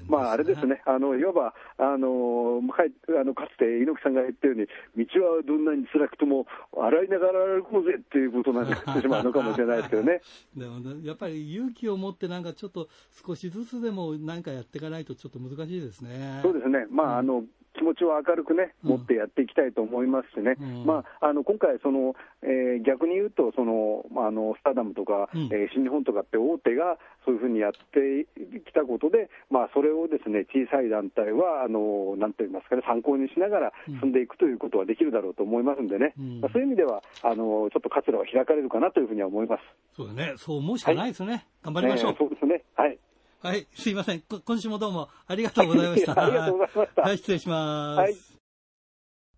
[0.08, 2.84] まあ、あれですね、あのいわばあのか
[3.20, 4.68] あのかつて猪木さんが言ったように、
[5.06, 6.46] 道はどんなに辛くとも、
[6.78, 10.22] 洗いながら歩こうぜっていうことになってしまうのかもしれないですけどね。
[10.56, 12.88] でもやっぱり勇気を持って、なんかちょっと
[13.26, 16.40] 少しずつでも何かやっていかないと、ちょっと難しいですね。
[16.44, 28.28] そうですね、まあ、あの気持ちを明るくね、持ってやっていきたいと思いますしね、うん、まあ、あの今回その、えー、逆に言うとその、まあ、あのスターダムとか、うん、えー、新日本とかって大手がそういうふうにやって
[28.62, 39.62] きたことで、まあ、それをですね小さい団体はあのなんて言いますかね、参考にしながら進んでいくということはできるだろうと思いますんでね、うん、まあ、そういう意味ではあの、ちょっと活路は開かれるかなというふうには思います。
[39.96, 42.12] そうだね、そう思うしかないですね、はい、頑張りましょう。
[42.12, 42.64] えー、そうですね。
[42.76, 42.98] はい
[43.44, 44.24] はい、すいません。
[44.46, 46.18] 今週もどうもありがとうございました。
[46.18, 47.02] ありがとうございました。
[47.02, 48.00] はい、失礼します。
[48.00, 48.16] はい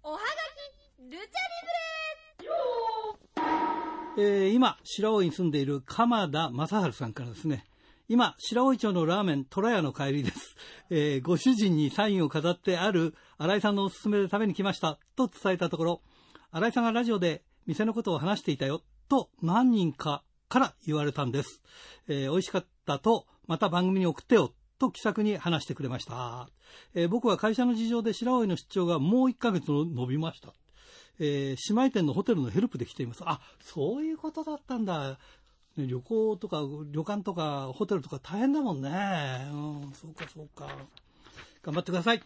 [0.03, 0.23] おはが
[0.99, 1.25] き、ルチャリ
[4.15, 7.65] ブレえー、今、白老に住んでいる鎌田正治さんからですね、
[8.07, 10.55] 今、白老町のラーメン、虎屋の帰りです。
[10.91, 16.01] えー、ご主人にサインを飾ってある新井さんのおすすめで食べに来ました、と伝えたところ、
[16.51, 21.63] 新井さんがラジオで店のことを話していたよ、と何人かから言われたんです。
[22.07, 26.49] えー、美味しかったと、また番組に送ってよ、と気さくに話してくれました。
[26.93, 30.53] えー、僕は会社の事情で白老の出張がもう1ヶ月伸びました。
[31.19, 33.23] えー、姉妹店のホテルのヘルプで来ています。
[33.25, 35.17] あ、そういうことだったんだ。
[35.77, 38.89] ね、旅行とか旅館とかホテルとか大変だもんね。
[39.51, 39.55] う
[39.87, 40.67] ん、そうかそうか。
[41.63, 42.21] 頑張ってください。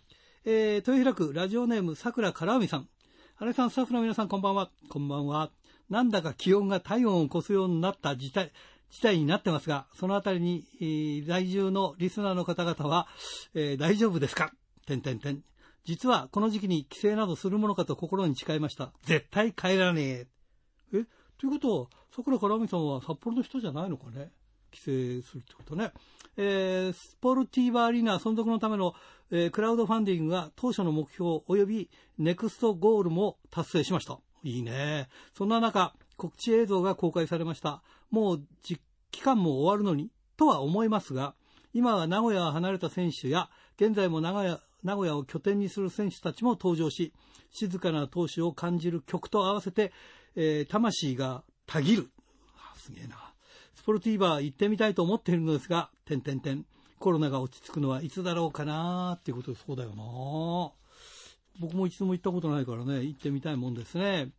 [0.46, 2.90] えー、豊平区ラジオネーム桜から海さん。
[3.36, 4.70] 原さん、スタッフの皆さんこんばんは。
[4.90, 5.52] こんばんは。
[5.90, 8.52] なんだか気温が体温を越すようになった事態、
[8.92, 13.08] 事態になってますが、そのあたりに、えー、在住のリスナーの方々は、
[13.54, 14.52] えー、大丈夫ですか？
[14.86, 15.44] 点点点。
[15.86, 18.92] 実はこの時期に帰省などするものかと心に誓いました。
[19.04, 20.28] 絶対帰らねえ。
[20.94, 21.06] え？
[21.38, 24.32] ということは、桜からみさんは札幌の人じゃないのかね？
[24.72, 25.92] 帰省するってことね。
[26.38, 28.94] えー、スポルティーバアリーナ存続のための、
[29.32, 34.20] えー、クラウドファンディングが当初の目標及びネクストゴールも達成しました。
[34.44, 35.10] いいね。
[35.34, 37.82] そんな中、告知映像が公開されました。
[38.12, 41.34] もう期間も終わるのにとは思いますが、
[41.74, 47.14] 今は名古屋を離れた選手や、現在も名古屋名古屋を拠点にする選手たちも登場し、
[47.52, 49.92] 静かな闘志を感じる曲と合わせて、
[50.36, 52.10] えー、魂がたぎる。
[52.78, 53.34] すげえな。
[53.76, 56.66] スポルティーバー行ってみたいと思っているのですが、点々点。
[57.00, 60.72] コロナが落ち着くのはいつだろうかなーっていうことでそうだよな
[61.62, 64.30] 僕も一度も行ったことないからね、行ってみたいもんですね。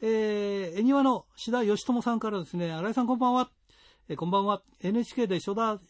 [0.00, 3.50] えー、恵庭の志田義友さんからですね、新井さんこんばんは。
[4.08, 4.62] えー、こんばんは。
[4.80, 5.80] NHK で初代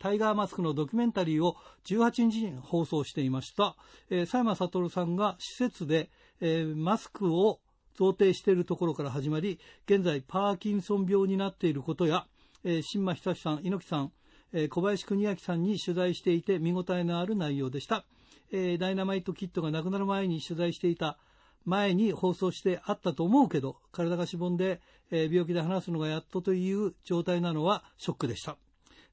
[0.00, 1.54] タイガーマスクのドキュメンタリーを
[1.84, 3.76] 18日に放送していました。
[4.10, 6.10] えー、佐山悟さんが施設で、
[6.40, 7.60] えー、マスクを
[7.96, 12.26] 贈呈しているところから始まり、現在パーキンソン病になっていることや、
[12.64, 14.12] えー、新間久さん、猪木さん、
[14.52, 18.04] えー、小林邦明さんに取材していて見応えのある内容でした。
[18.50, 21.16] えー、ダイナマイトキットが亡くなる前に取材していた
[21.64, 28.56] 前に放送してあったと思うけど、体がしぼんで、えー、病気で話すのがやっとという状態なのはショックでした。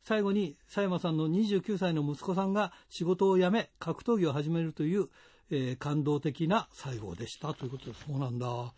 [0.03, 5.07] 最後に佐山さんの29歳の息子さんが仕事を辞め格闘技を始めるという、
[5.51, 8.73] えー、感動的な最後でしたということでそうなんだちょ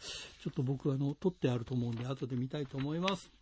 [0.49, 3.41] っと僕あの撮ってあると思うんで後で見たいと思います。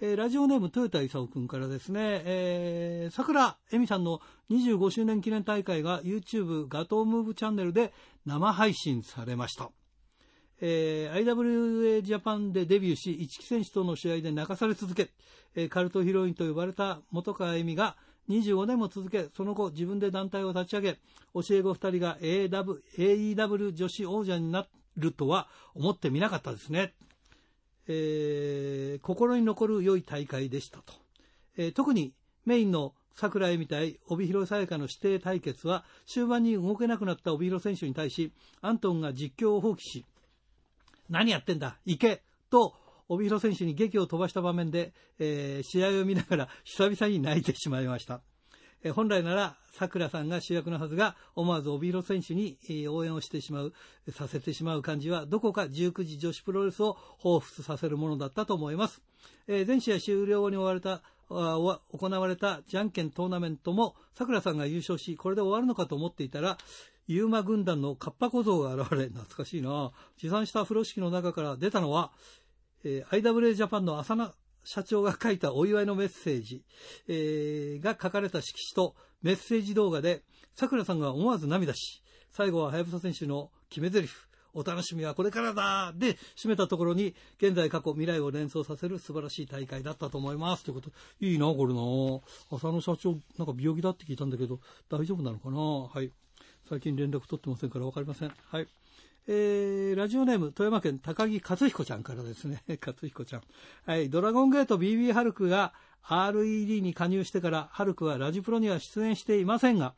[0.00, 7.92] えー、ラジオネーム豊田勲君からですね、えー、桜恵美さんの25周年記念大会が YouTube ガトームーブチャンネルで
[8.24, 9.70] 生配信されました。
[10.60, 15.10] えー、IWA ジャパンでデビューし、一木選手との試合で泣かされ続け、
[15.56, 17.96] えー、カルトヒロインと呼ばれた本川恵美が
[18.28, 20.92] 25年も続け、その後自分で団体を立ち上げ、
[21.34, 24.64] 教え子2人が AW AEW 女子王者にな
[24.96, 26.94] るとは思ってみなかったですね。
[27.88, 30.94] えー、心に残る良い大会でしたと。
[31.56, 32.12] えー、特に
[32.44, 40.06] メインの桜井みたい帯広沙耶香の指定対決は終盤に動けなくなった帯広選手に対しアントンが実況を放棄し
[41.10, 42.74] 何やってんだ行けと
[43.08, 48.20] 帯広選手に劇を飛ばした場面で、えー、試合を見ながら久々に泣いてしまいました。
[48.84, 53.72] え、本来なら、さくらさんが主役のはずが、思わず帯広選手に、え、応援をしてしまう、
[54.10, 59.02] させてしまう感じは、どこか19時女子プロレスを彷彿させるものだったと思います。
[59.48, 66.56] え全試合終了後に終われた、行われたじゃんけんトーナメントも、さくらさんが優勝し、これで終わるのかと思っていたら、
[67.08, 72.12] ユーマ軍団のカッパ小僧が現れ、懐かしいな持参した風呂敷の中から出たのは、
[72.84, 74.32] えー、IWA ジャパンの浅野
[74.70, 76.62] 社長が書いたお祝いのメッセージ、
[77.08, 80.22] えー、が書かれた色紙とメッセージ動画で、
[80.54, 82.02] 桜さんが思わず涙し、
[82.32, 84.12] 最後は早草選手の決め台詞、
[84.52, 90.64] お楽しみはこれからだで締めたところに、現在、過去、未来を連想させる素晴らしい大会だったと思います。
[90.64, 90.90] ということ。
[91.20, 91.80] いいな、これな。
[92.58, 94.60] 浅野社長、なんか病気だって聞いたんだけど、
[94.90, 95.58] 大丈夫なのかな？
[95.58, 96.12] はい。
[96.68, 98.32] 最近連絡取ってませんから分かりません。
[98.50, 98.68] はい。
[99.30, 102.62] えー、ラジオネーム、富山県高木克彦ちゃんからですね。
[102.80, 103.42] 克彦ちゃん。
[103.84, 104.08] はい。
[104.08, 109.92] ドラゴンゲート BB ハルクが RED に加入してから、ハルクはラジプロには出演していませんが、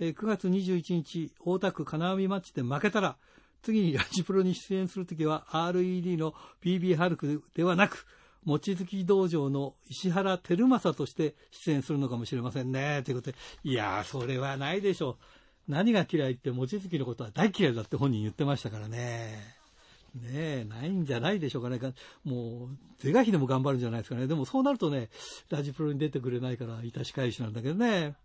[0.00, 3.18] えー、9月21日、大田区金網マッチで負けたら、
[3.60, 6.32] 次にラジプロに出演するときは RED の
[6.62, 8.06] BB ハルクではなく、
[8.46, 13.02] 望月道場の石原照正として出演するのかもしれませんね。
[13.04, 15.37] ということで、いやー、それはないでしょう。
[15.68, 19.58] 何が嫌いって望月のことは大嫌いだって本人言ってましたからね。
[20.14, 21.78] ねえ、ないんじゃないでしょうかね。
[22.24, 24.26] もう、是が非でも頑張るんじゃないですかね。
[24.26, 25.10] でもそうなるとね、
[25.50, 28.16] ラジプロに出てくれないから、いたし返しなんだけどね。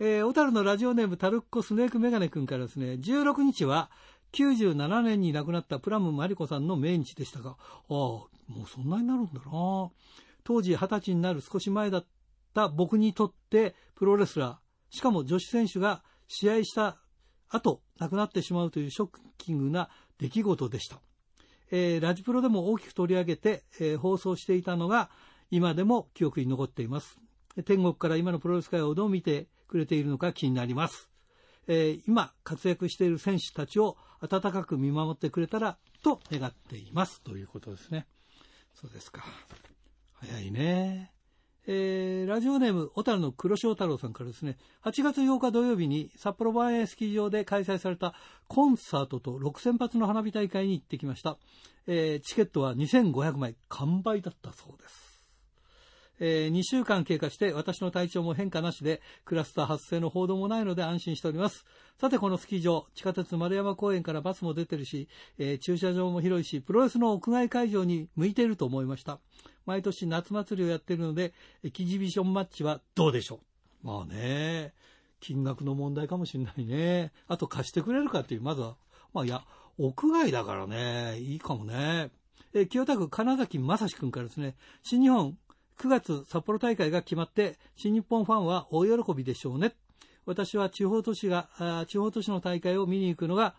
[0.00, 3.90] えー、小樽のラジオネームタルッコスネークメガネ君からですね、16日は
[4.32, 8.28] 97年に亡くなったプラムマリコさんの命日でしたが、ああ、も
[8.64, 9.90] うそんなになるんだな。
[10.44, 12.06] 当時20歳になる少し前だっ
[12.54, 16.98] た僕にとってプロレスラー、しかも女子選手が試合した
[17.48, 21.00] 後、亡くなってしまうというショッキングな出来事でした。
[21.70, 25.10] えー、ラジプロでも大きく取り上げて、えー、放送していたのが、
[25.50, 27.18] 今でも記憶に残っています。
[27.64, 31.08] 天国から今のプロレス界をどう見てくれているのか気になります。
[31.66, 37.20] えー、今活躍している選手たちを温かく見守ってくれたらと願っています。
[37.22, 38.06] ということですね。
[38.74, 39.24] そうですか。
[40.14, 41.17] 早いね。
[41.70, 44.56] えー、ラジオネーム、小樽の黒潮太郎さんからですね、
[44.86, 48.14] 8月8日土曜日に札幌万栄スキー場で開催された
[48.46, 51.36] コンサートと6000発の花火大会に行ってきました。
[51.86, 55.08] えー、チケットは2500枚完売だったそうです。
[56.20, 61.66] えー、2週間経過して私の体調も変化なしでクラスター発生の報道もないので安心しております。
[62.00, 65.06] さてこのスキー場、地下鉄丸山公園からバスも出てるし、
[65.38, 69.20] えー、駐車場も広いし、プロレスの屋外会場に向いていると思いました。
[69.68, 73.40] 毎年夏祭りをやってるので、エキジビションマッチはどうでしょ
[73.84, 73.86] う？
[73.86, 74.72] まあね、
[75.20, 77.12] 金額の問題かもしれないね。
[77.28, 78.76] あと貸してくれるかっていう、まずは、
[79.12, 79.44] まあいや、
[79.76, 82.10] 屋外だからね、いいかもね。
[82.54, 85.36] え清田区金崎正史君からですね、新日本
[85.78, 89.74] 9月札幌大会が決まって、新日本ファンは大喜びでしょうね。
[90.24, 91.50] 私は地方都市が、
[91.88, 93.54] 地方都市の大会を見に行くのが、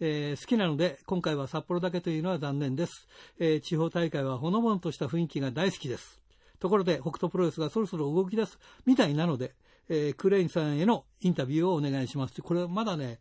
[0.00, 3.06] えー、好きなので、今回は札幌だけというのは残念です。
[3.38, 6.20] えー、地方大会はほのぼのとした雰囲気が大好きです。
[6.58, 9.54] ところで、北斗プロレスがそろそろ動き出すみたいなので、
[9.88, 12.40] えー、クレインさんへのインタビューをお願いします。
[12.42, 13.20] これはまだね、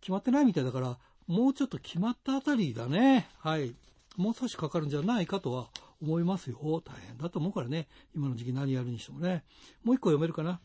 [0.00, 3.28] 決まってないみたいだから、もうちょっと決まったあたりだね。
[3.38, 3.74] はい。
[4.16, 5.68] もう少しかかるんじゃないかとは
[6.02, 6.58] 思いますよ。
[6.84, 7.86] 大変だと思うからね。
[8.14, 9.44] 今の時期何やるにしてもね。
[9.84, 10.60] もう一個読めるかな。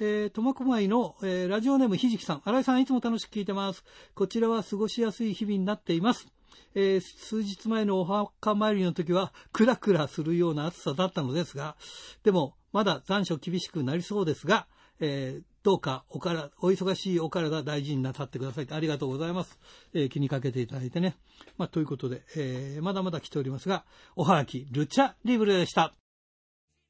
[0.00, 2.42] え、苫小牧の、えー、ラジオネームひじきさん。
[2.44, 3.82] 新井さんいつも楽しく聞いてます。
[4.14, 6.28] こちらは過ごしやすい日々になっています。
[6.76, 11.76] えー、数日前のお墓参りの時は、クラクラするような暑さだったのですが、
[12.22, 14.68] でも、まだ残暑厳しくなりそうですが、
[15.00, 18.68] えー、どうかおから、お忙しいお体大事になさってください。
[18.70, 19.58] ありがとうございます。
[19.94, 21.16] えー、気にかけていただいてね。
[21.56, 23.84] まあ、ということで、えー、まだまだ来ておりますが、
[24.14, 25.92] おはがき、ルチャリブレでした。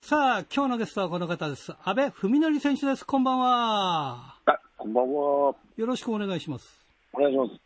[0.01, 1.73] さあ、今日のゲストはこの方です。
[1.85, 3.05] 安倍文則選手です。
[3.05, 4.37] こんばんは。
[4.47, 5.55] あ、こんばんは。
[5.77, 6.87] よろしくお願いします。
[7.13, 7.61] お願いします。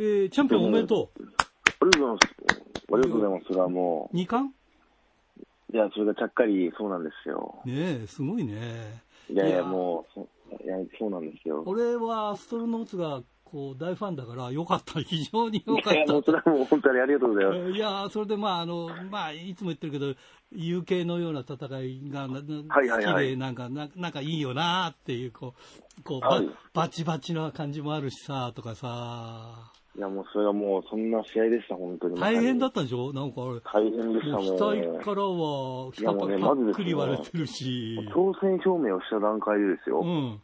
[0.00, 1.22] えー、チャンピオンおめでとう。
[1.22, 2.26] ありがとうございます。
[2.48, 3.44] ありがとうございます。
[3.46, 4.16] それはもう。
[4.16, 4.54] 2冠？
[5.72, 7.60] いや、それがちゃっかりそうなんですよ。
[7.64, 9.02] ねえ、すごいね。
[9.30, 10.20] いやいや、もう、
[10.64, 11.62] いや、そうなんですよ。
[11.66, 13.22] 俺はストロノーツが
[13.56, 15.94] こう大ファンだからよかった、 非常によかった。
[15.94, 17.70] いや、もうそれはもう本当にありがとうございます。
[17.72, 20.12] いや、それでまあ、あの、まあ、いつも言ってるけど、
[20.52, 22.28] 有形のような戦いが、は
[22.84, 25.54] いはいはい、好きで、なんか、ななんかいいよなっていう、こ
[25.98, 29.72] う、こう、はい、バチバチな感じもあるしさ、とかさ。
[29.96, 32.20] いや、もうそれはもう、そんな試合でした、本当に。
[32.20, 33.14] 大変だったでしょ？
[33.14, 33.60] なんかあれ。
[33.60, 34.56] 大変でしたもん。
[34.58, 37.98] 額からは、いやもうね、まずですね、割れてるし。
[38.14, 40.00] 挑戦表明をした段階でですよ。
[40.00, 40.42] うん。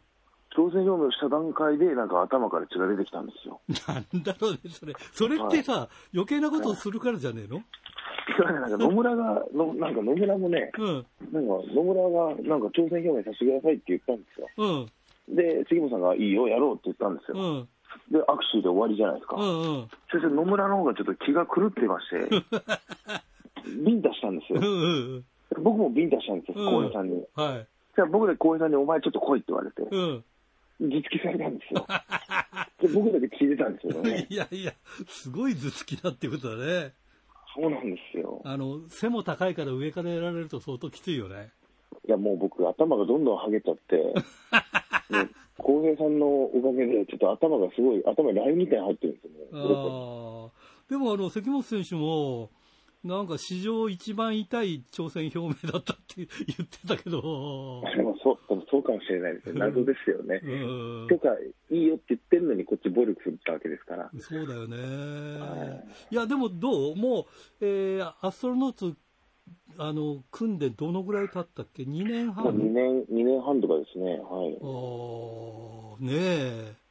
[0.55, 3.61] 挑戦表明をした段階で、なんか頭から血が出てきたんですよ。
[3.87, 4.93] なんだろうね、それ。
[5.11, 7.61] それってさ、はい、余計なことをするからじゃねえの、
[8.39, 14.47] なんか野村が、のなんか野村もね、うん、なんか野村がなんか挑戦表明させてくださいって言ったんですよ。
[15.29, 17.37] うん、で、杉本さんがいいよ、やろうって言ったんですよ。
[17.37, 17.67] うん
[18.09, 19.35] で、握手で終わりじゃないですか。
[19.37, 19.51] うんう
[19.83, 22.27] ん、そして野村の方がちょっと気が狂っていまして、
[23.85, 24.59] ビンタしたんですよ。
[24.61, 27.23] うんうん、僕もビンタしたんですよ、浩、平、さんに。
[27.35, 30.23] はい、じゃあ僕で浩平さんに、お前ちょっと来いって言われて、うん、
[30.89, 31.85] 頭突きされたんですよ。
[32.81, 34.27] で僕だけ聞いてたんですよね。
[34.29, 34.73] いやいや、
[35.07, 36.93] すごい頭突きだっていうことだね。
[37.55, 38.41] そうなんですよ。
[38.43, 41.51] あの、背も高いから上からやられると相当きついよね。
[42.07, 44.13] いや、もう僕、頭がどんどんはげちゃって、
[45.57, 49.37] 浩平さんのおかげで、ちょっと頭がすごい、頭にラインみたいに入ってるんですよね。
[49.53, 50.49] あ
[50.89, 52.49] でも、あの、関本選手も、
[53.03, 57.81] なんか史上一番痛い挑戦表明だったって 言ってたけど。
[57.95, 58.37] でもそう、
[58.71, 59.59] そうかもしれないですね。
[59.59, 60.41] 謎ですよね。
[61.09, 61.29] とか、
[61.69, 64.09] いいよって言ってるのにこっち暴力するったわけですから。
[64.19, 64.77] そうだよね。
[64.77, 66.95] はい、いや、でもどう？
[66.95, 67.25] もう、
[67.59, 68.95] えー、アストロノーツ
[69.77, 74.19] あの、組んでどのぐらい経ったっけ ?2 年半 ?2 年、2年半とかですね。
[74.19, 74.57] はい。
[74.61, 76.82] ああ、ねえ。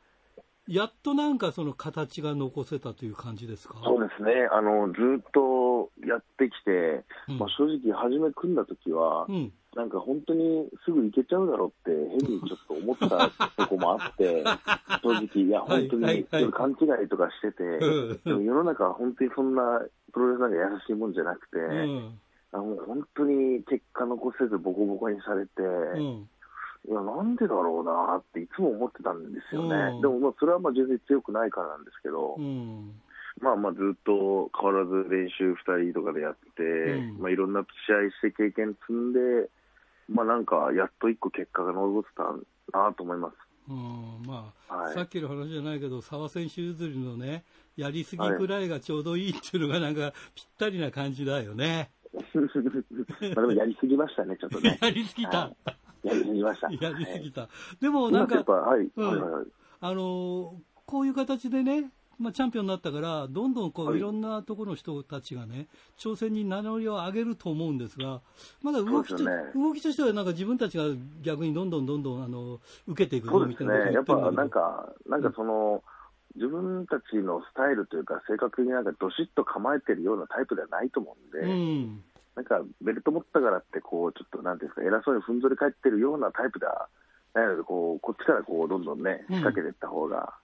[0.68, 3.74] やっとなんかその形が残せたという感じですか？
[3.84, 4.48] そうですね。
[4.52, 14.44] あの、ずっとやってきて、うん、まあ正直初め組んだ時は、うん、なんか本当にすぐ行けちゃうだろうって変にちょっと思ったとこもあって、
[15.02, 17.78] 正直、いや本当に勘違いとかしてて、
[18.24, 19.80] でも世の中は本当にそんな
[20.12, 22.18] プロレスなんか優しいもんじゃなくて、うん。
[22.54, 26.28] あの本当に結果残せずボコボコにされて、うん、
[26.88, 29.76] いや、なんでだろうなっていつも思ってたんですよね。
[29.94, 32.92] うん、でも、まあ、それはまあ全然強くないからなんですけど、うん、
[33.40, 36.62] まあまあずっと変わらず練習2人とかでやって、
[37.18, 39.48] まあいろんな試合して経験積んで、
[40.08, 43.34] まあなんかやっと1個結果が残ってたなと思います。
[43.68, 47.44] うんまあ、はい、さっきの話じゃないけど、澤選手譲りのね、
[47.76, 51.90] やりすぎくらいがちょうどいいっていうのが、なんかぴったりな感じだよね。
[52.14, 54.78] まあでもやりすぎましたね、ちょっとね。
[54.82, 55.52] やりすぎた。
[56.02, 56.70] やりすぎました。
[56.80, 57.48] やりすぎた。
[57.80, 59.46] でもなんか、はい、うん、はいはい。
[59.80, 60.54] あの
[60.86, 65.66] こういう形でね、まあ、チャンピオンになったから、どんどんこう、はい、いろんなところの人たちがね、
[65.98, 68.20] 挑戦に名乗りを上げると思うんですが、
[68.62, 70.84] まだ動きと,、ね、動きとしては、なんか自分たちが
[71.22, 75.82] 逆にどんどんどんどんあの受けていくそうですね、やっぱなんか、なんかその、
[76.36, 82.04] うん、自分たちのスタイルというか、性格になんかどしっと構えてるようなタイプではないと思うんで、うん
[82.36, 86.88] なんかベルト持ったからってこうちょっとなんていうんですか偉そうにふんぞり返ってるようなタイプでは
[87.34, 90.34] ないのでこうこっちからこうどんどんね仕掛けていった方が、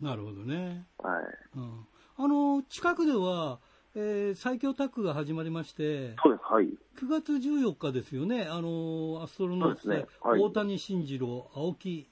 [0.00, 1.86] うん、なるほどね、はい、うん、
[2.16, 3.58] あの近くでは、
[3.94, 6.52] えー、最強タッグが始まりましてそうです。
[6.52, 6.66] はい。
[6.66, 8.46] 9月14日ですよね。
[8.48, 10.06] あのアストロノーツで、ね。
[10.22, 12.08] はい、大谷慎次郎青木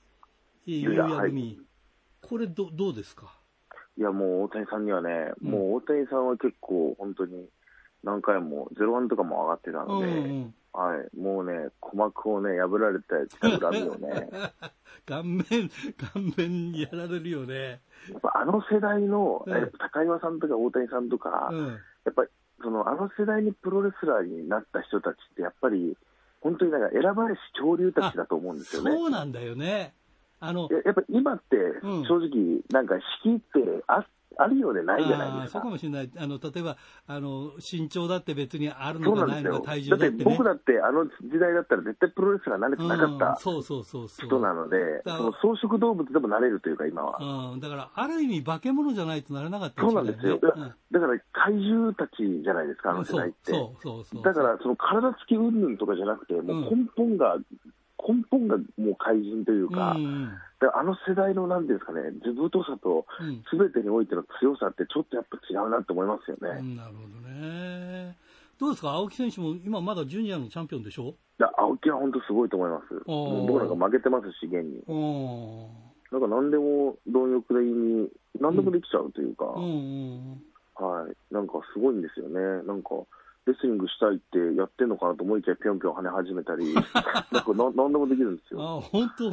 [0.67, 1.59] 優也組、はい、
[2.29, 3.37] これどどうですか？
[3.97, 7.49] いやもう大谷さんにはね、うん、もう大谷さんは結構本当に
[8.03, 14.29] 何回も、01とかも上がってたので、うんうん、はい、もうね、鼓膜をね、破られてきた恨みをね。
[15.07, 15.45] 顔面、
[16.13, 17.81] 顔面やられるよね。
[18.11, 21.75] やっぱあの世代の、うん、高岩さんとか大谷さんとか、うん、や
[22.11, 22.31] っぱり
[22.63, 25.97] そのあの世代にプロレスラーになった人たちって、やっぱり
[26.41, 28.93] 本当になんか選ばれし潮流たちだと思うんですよね。
[28.93, 29.95] そうなんだよね。
[30.41, 34.07] あのやっぱ今って、正直、なんか敷居ってあっ
[34.37, 35.59] あるようでないじゃないですか。
[35.59, 36.11] そうかもしれない。
[36.17, 36.77] あの、例えば、
[37.07, 47.53] あの、身長だって別にあるのかないのか、体重だって、ね、だって僕だってあの時代だったら絶対プロレスラーなれてなかったそうそうそう人なので、その草食動物でもなれるというか、今は。
[47.53, 50.39] うん、だから、ある意味化け物じゃないとなれなかった、ね、そうなんですよ。
[50.39, 53.53] だから、怪獣たちじゃないですか、あの世代って。
[53.53, 57.37] そうそうそうだから、その体つき云々とかじゃなくて、もう根本が
[58.07, 60.31] 根本がもう怪人というか、うん、
[60.75, 63.07] あの世代のなんですかね、図太さと、
[63.51, 66.63] すべてにおいての強さってちょっとやっぱ違うなと思いますよね。
[66.77, 68.17] なるほどね。
[68.59, 71.09] どうですか、青木選手も今まだジュニアのチャンピオンでしょ？
[71.09, 72.85] いや、青木は本当すごいと思います。
[73.07, 74.83] 僕なんか負けてますし、現に。
[76.13, 78.09] なんか何でも貪欲でに、
[78.41, 80.43] 何でもできちゃうというか、うん、
[80.75, 82.67] はい、なんかすごいんですよね。
[82.67, 82.91] なんか
[83.47, 88.63] レスリングしたいってやってんのかなと思いきや、ぴょんぴょん跳ね始めたり、 なんかななんでもできるんですよ。
[88.63, 89.29] あ本当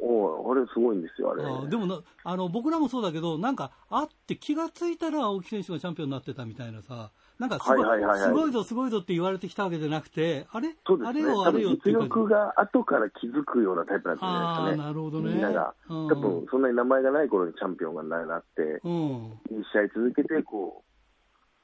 [0.00, 1.44] おあれ、すごいんですよ、あれ。
[1.44, 14.16] あでもなあの、僕らもそうだけど、なんか、あって気がついたら青木選手がチャンピオンになってたみたいなさ、なんかすごい,、はいはいはいはい、すごいぞ、すごいぞって言われてきたわけじゃなくて、あれそうです、ね、あれよ、あれよって実力が後から気づくようなタイプなん
[14.66, 14.84] ですね。
[14.84, 15.32] なるほどね。
[15.32, 18.92] みんなが、うん、多分そんなに名前がない頃にチャンピオンがなって、うん、
[19.50, 20.87] いい試合続けて、こう、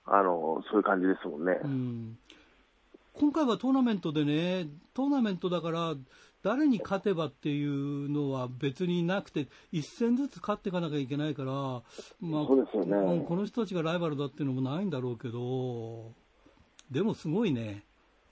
[0.07, 1.59] あの、そういう感じですもんね。
[1.63, 2.19] うん
[3.17, 5.95] 今回はトーナメントでね、トーナメントだから、
[6.43, 11.83] 誰に勝てばっていうのは別になくて、一戦ずつ勝っていかなきゃいけないから、ま
[12.43, 16.11] あ、そうですよね、この人たちがライバルだっていうのもないんだろうけど、
[16.91, 17.85] でもすごいね。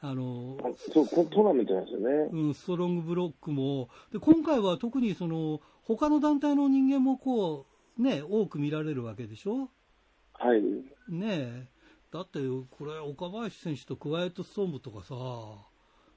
[0.05, 0.57] あの
[0.93, 7.67] そうトーナメントなんですよね、うん、ストロングブロックも、で今回は特にその他の団体の人間もこ
[7.97, 9.69] う、ね、多く見られるわけでしょ？
[10.43, 10.63] はい。
[11.09, 11.69] ね
[12.13, 12.41] だって
[12.71, 15.15] これ岡林選手とクワイエットストームとかさ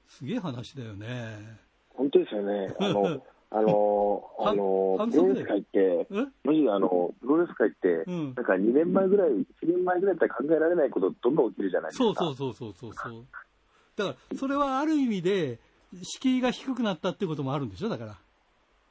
[0.08, 1.58] すげえ話だよね。
[1.90, 2.74] 本当ですよね。
[2.78, 6.06] あのあの あのプロレス界って、
[6.44, 12.04] マジであのプロレス界って、うん、なんか2年前ぐらい、1年前ぐらいだったら考えられないこと、どんどん起きるじゃないですか。
[12.04, 13.24] そうそうそうそうそう。
[13.96, 15.58] だから、それはある意味で、
[16.02, 18.18] 敷居が低くなったってこともあるんでしょ、だから。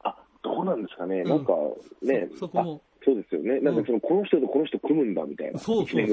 [0.04, 1.54] あどうなんですかね、うん、なんか
[2.02, 3.60] ね、そこもそうですよね。
[3.60, 5.60] なんかその、この人とこの人組むんだみたいな。
[5.60, 6.06] そうそう。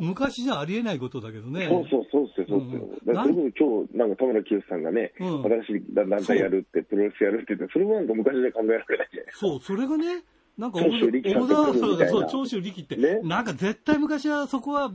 [0.00, 1.66] 昔じゃありえないことだけどね。
[1.66, 2.88] そうそうそうですよ、そうですよ。
[3.06, 9.32] だからそれこそ今日、なんか田村清さんがね、新しい団体やるって、プロレスやるって言って、それもなんか昔じゃ考えられないじゃない。
[9.32, 10.22] そう、それがね、
[10.56, 14.90] なんか、小沢そう、長州力って、ね、なんか絶対昔はそこは、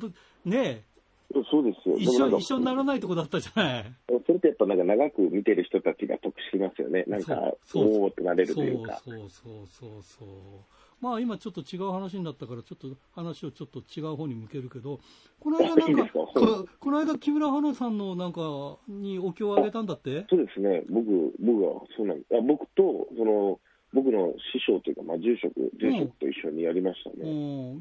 [0.45, 0.85] ね
[1.49, 1.97] そうですよ。
[1.97, 3.93] 一緒一緒にならないとこだったじゃない。
[4.07, 7.03] それってやっぱなんか長く見てる人たちが得しますよね。
[7.07, 9.01] なんか、おおってなれるというか。
[9.03, 10.27] そうそうそうそう。
[10.99, 14.99] まあ今ちょっと違う話になったから、ちょっと話をちょっと違う方に向けるけど、
[15.39, 20.27] この間なんか、ここの間木村花さんのなんかにお経をあげたんだって？
[20.29, 23.59] そうですね、僕、僕はそうなんあ僕と、その、
[23.93, 27.15] 僕の師匠というか、まあ、住職、住職と一緒にやりましたね。
[27.23, 27.27] う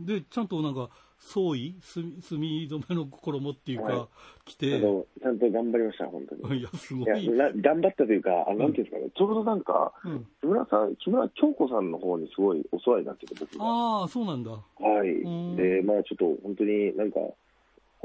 [0.01, 0.89] ん、で、ちゃんとなんか、
[1.21, 4.07] 総意、墨染めの衣っていうか、はい、
[4.47, 4.81] 着て。
[4.81, 6.61] ちゃんと頑張りました、本当に。
[6.61, 7.25] いや、すごい。
[7.25, 13.65] いや頑張ったというか、あなんていうんですかね、うん、ちょうどなんか、うん、木村さん、木村京子さんの方にすごいお世話になってて、僕が。
[13.65, 14.51] ああ、そうなんだ。
[14.51, 14.59] は
[15.05, 15.57] い。
[15.57, 17.21] で、まあちょっと本当になんか、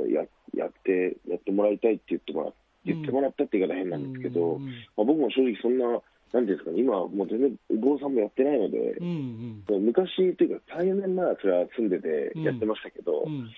[0.10, 2.52] ややって、やってもらいたいって言ってもら
[2.86, 6.02] 言ってもらったって言い方変なんですけど、まあ、僕も正直そんな、
[6.36, 13.32] なんですかね、今、もう全然、お坊さんもやってないので、うんうん、昔というか、3、4年前はそれは住んでてやってましたけど、うん。
[13.32, 13.50] うん、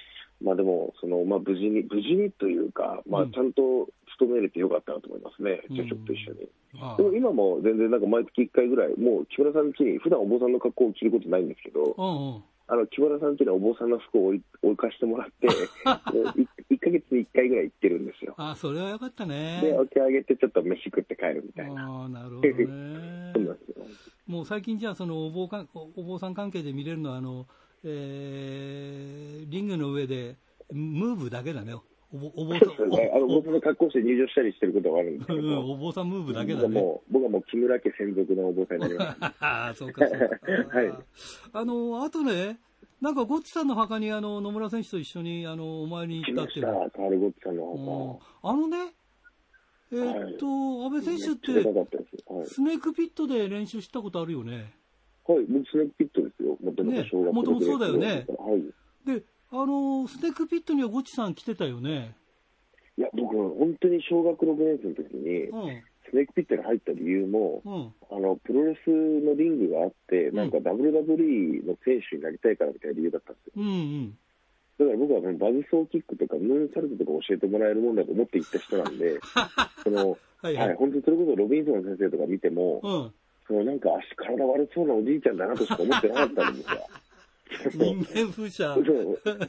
[0.46, 6.48] まあでも、そのまあ、無事に、無事にというか、まあ、ちゃんと勤めれてよかったなと思いますね、住職と一緒に。
[6.98, 11.96] でも今も全然、なんか毎月1回ぐらい、もう木村さんの家に、普段お坊さんの格好を着ることないんですけど、
[12.70, 15.47] あの木村さんっていうのはお坊さんの服を置いかしてもらって、
[16.70, 18.36] 1か月に1回ぐらい行ってるんですよ。
[18.38, 19.61] あそれはよかったね。
[19.61, 22.03] で、お手上げて、ちょっと飯食って帰るみたいな。
[22.03, 22.53] あなるほどね。
[23.34, 23.86] そうなんですよ。
[24.28, 27.47] もう最近じゃあ、そのお坊かお坊さん関係で見れるのは、あの、
[27.86, 30.36] えー、リングの上で、
[30.70, 31.74] ムーブだけだね。
[32.14, 36.68] お坊お坊さん、ね、あの僕の格好して入場したりしてることはあるんですけど、うん、お坊さんムーブだけだね。
[36.80, 39.18] も僕はもう木村家専属のお坊さんになります。
[39.39, 40.26] ああ、そうか、そうか。
[40.78, 40.93] はい。
[41.53, 42.60] あの、あとね、
[43.01, 46.66] なんかゴッチさんの墓にあの野村選手と一緒にあのお参りに行ったっていう。
[46.66, 48.49] カール・ゴッチさんの墓。
[48.49, 48.78] あのね、
[49.91, 54.74] えー、っと、はい、安倍選手って、はい、スネークピットで練習したことあるよね。
[55.28, 56.58] はい、僕スネークピットですよ。
[56.64, 58.26] もともと小学校、ね、もともとそうだよね。
[58.39, 58.64] はい。
[59.05, 62.16] で、あの、スネークピットにはゴチさん来てたよね？
[62.98, 73.54] いや、僕、本当に小学6年生の時に、うん、スネークピットに入った理由も、うん、あのプロレスのリングがあって、なんか WWE の選手になりたいからみたいな理由だったんですよ。
[73.58, 73.72] うんう
[74.08, 74.18] ん
[74.78, 79.18] だから僕はバズソーキックとかムーンサルトとか教えてもらえるもんだと思って行った人なんで、
[79.84, 83.14] そのはい、はい、本当にそれこそロビンソン先生とか見ても、うん、
[83.48, 86.88] そのなんか足体悪そうなおじいちゃんだなとしか思ってなかったんですよ。
[87.72, 88.76] 人間風車。
[88.76, 88.86] そう。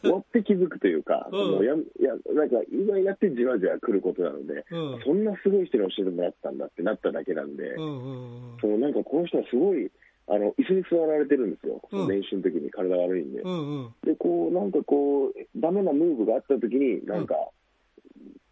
[0.01, 9.91] 終わって気づくというか、うん、ややなんか今やってじわじわ来ることなので、うん、そんなすごい人に教えてもらったんだってなっただけなんで、うんうんうん、そのなんかこの人はすごい、
[10.29, 17.35] あの椅子に座られてるんですよ、うん、練習の時に体悪いんで、うんうん、でこうなんかこう、ダメなムーブがあった時に、なんか、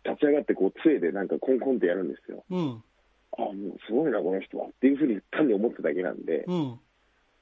[0.04, 2.44] 立ち上がってこう杖でなんかコンコンってやるんですよ。
[2.50, 2.82] うん。
[3.38, 3.52] あもう
[3.86, 6.78] すごいな、この人はっていうふうに単に思っただけなんで、うん、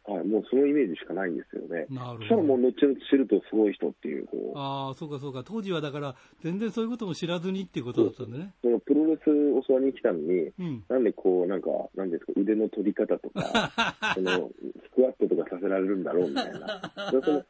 [0.06, 1.86] はい、もうそのイメージしかないんですよね。
[1.88, 2.18] なるほど。
[2.18, 4.58] そしたらもう後々知るとすごい人っていう、こう。
[4.58, 5.42] ああ、そうかそうか。
[5.44, 8.52] 当時はだから、全然そういうことも知らずにっていうことだったんだね。
[8.62, 9.24] そのプロレス
[9.66, 13.72] 教わりに来たのに、うん、なんでこう、なんか、なんですか、腕の取り方とか、
[14.14, 14.50] その、
[14.84, 16.92] スクワットとかさせられるんだろうみたいな。
[17.10, 17.44] その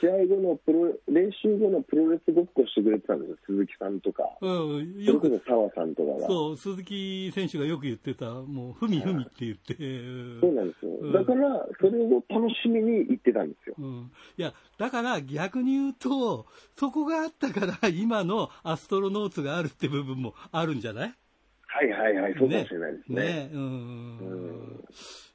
[0.00, 4.22] 試合後のプロ、練習後のプロレスごっこしてくれてたんですよ、鈴木さんとか。
[4.40, 4.48] う
[4.82, 5.28] ん、よく。
[5.46, 6.26] 澤さんとかが。
[6.26, 9.74] そう、鈴木選手がよく言ってた、もう、ふみふみって言って。
[10.40, 10.92] そうなんですよ。
[11.00, 13.74] うん、だから、それを楽しみに行ってたんですよ。
[13.78, 14.10] うん。
[14.38, 16.46] いや、だから逆に言うと、
[16.76, 21.14] そこがあったから、今のアストロノーツがあるって部分もあるんじゃない？
[21.72, 23.22] はいはいはい、そうかもしれないですね。
[23.22, 23.60] ねねうん。
[23.60, 23.64] う
[24.24, 24.84] ん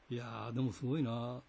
[0.07, 1.41] いやでもすごいな。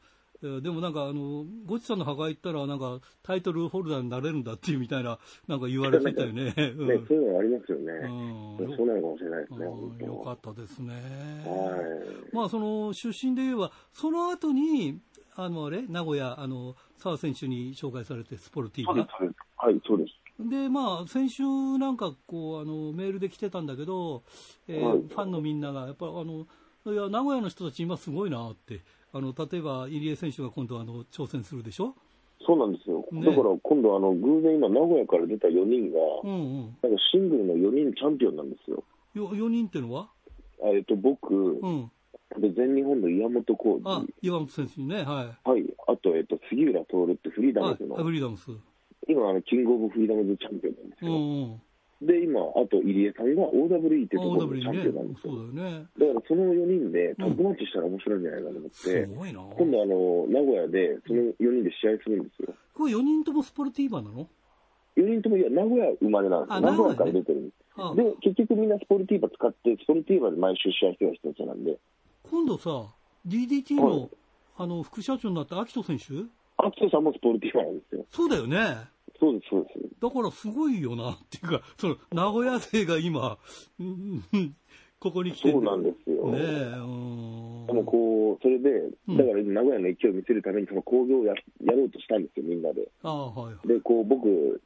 [0.42, 5.18] でもなんかあの、ゴチさんの墓行ったら、なんかタイトルホルダーになれるんだっていうみたいな、
[5.48, 6.44] なんか言われてたよね。
[6.54, 7.92] ね、そういうのありますよね。
[7.92, 10.06] うん、そうなのかもしれないですね。
[10.06, 10.92] よかったですね。
[11.46, 12.34] はい。
[12.34, 15.00] まあその出身で言えば、その後に、
[15.34, 19.06] あのあれ、名古屋、あの、澤選手に紹介されて、スポルティーバ。
[19.56, 20.12] はい、そうです。
[20.38, 21.42] で、まあ、先週
[21.78, 24.22] なんか、こう、あの、メールで来てたんだけど、
[24.68, 26.46] えーはい、ファンのみんなが、やっぱ、あの、
[26.86, 28.82] いや、名古屋の人たち今すごいなって、
[29.16, 31.94] あの例えば入江選手が今度あの挑戦するでしょ？
[32.46, 38.84] そうなんですよ、ね、だから今度あの、偶然今、名古屋から出た4人が、うんうん、なんかシングルの4人チャンピオンなんですよ。
[39.14, 40.10] よ4人っていうのは？
[40.62, 41.90] えっと、僕、うん、
[42.38, 44.06] で全日本の岩本浩二。
[44.22, 45.48] 岩本選手ね、はい。
[45.48, 47.96] はい、あと、えっと、杉浦徹ってフリーダムズの。
[47.96, 48.44] フリーダムズ。
[49.08, 51.12] 今あの、キングオブフリーダムズチャンピオンなんですよ。
[51.12, 51.62] うんうん
[52.02, 55.32] で、今、あと入江さんが OWE ってところのチャンピオンなんですよ。
[55.32, 55.86] そうだよね。
[55.98, 59.40] だからその4人でタッグマッチしたら面白いんじゃないかと思って、すごいな。
[59.40, 62.54] 今度あの、名古屋でその4人で試合するんですよ。
[62.74, 64.28] これ4人ともスポルティーバーなの
[64.96, 66.60] ?4 人とも、いや、名古屋生まれなんですよ。
[66.60, 67.96] 名古屋から出てるんです。
[67.96, 71.78] で、結局みんなスポルティーバー使って、スポルティーバーで毎週試合してる人たちなんで。
[72.30, 72.92] 今度さ、
[73.26, 74.10] DDT の、はい、
[74.58, 76.04] あの、副社長になった秋人選手？
[76.58, 78.04] 秋人さんもスポルティーバーなんですよ。
[78.10, 78.95] そうだよね。
[79.18, 80.00] そうです、そうです。
[80.00, 83.38] だからすごいよなっていうか、その、名古屋勢が今、
[84.98, 86.30] ここに来てそうなんですよ。
[86.30, 86.70] ねえ、
[87.66, 88.70] でもこう、それで、
[89.08, 92.88] だから名古屋の勢いを見せるために、その工業をややろうとしたんですよ、みんなで。
[93.02, 94.60] あはい、で、こう、僕、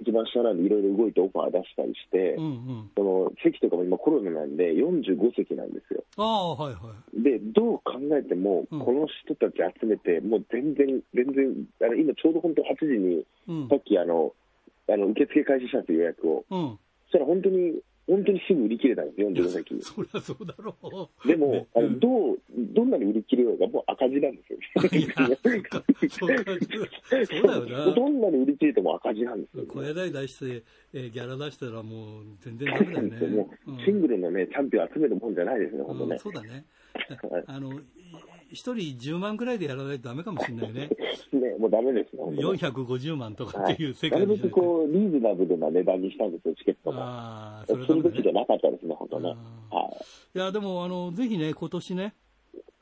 [0.00, 6.04] 一番下なんでいろいろ動いてオファー出したりして、うんうん、その席とかも今コロナなんで45席なんですよ。
[6.16, 13.26] あはいはい、で、どう考えても、この人たち集めて、もう全然、全然、あの今ちょうど本当8時に、
[13.68, 14.32] さっきあの、
[14.88, 16.44] あの受付開始したんですよ、予約を。
[16.50, 19.80] うん、そしたら本当に本当にすぐ売り切れたんです、45席。
[19.82, 20.76] そりゃそうだろ
[21.24, 21.28] う。
[21.28, 24.58] でも、ね、あのどう、どんなに売り切れようが、もう赤字なんですよ。
[26.10, 26.30] そう
[27.46, 27.92] だよな。
[27.94, 33.26] どんなに売り切れても赤字なんですよ、小屋代出して、えー、ギャラ出したらもう全然ダメだよね。
[33.34, 36.18] もう、シングルのね、チャンピオン集めるもんじゃないですね、本当ね。
[36.18, 36.64] そうだね。
[37.46, 37.80] あの、
[38.50, 40.88] 一人10万くらいでやらないとだめかもしれないね。
[41.32, 46.98] ね、もうだめですね、450万とかっていう世界なるべくこう、リーズナブルな値段にしたんですよ、チケットが。
[47.00, 49.28] ああ、それ、ね、べきじゃなかったですね、本当ね。
[49.28, 49.34] は
[50.34, 50.38] い。
[50.38, 52.14] いや、でも、あの、ぜひね、今年ね、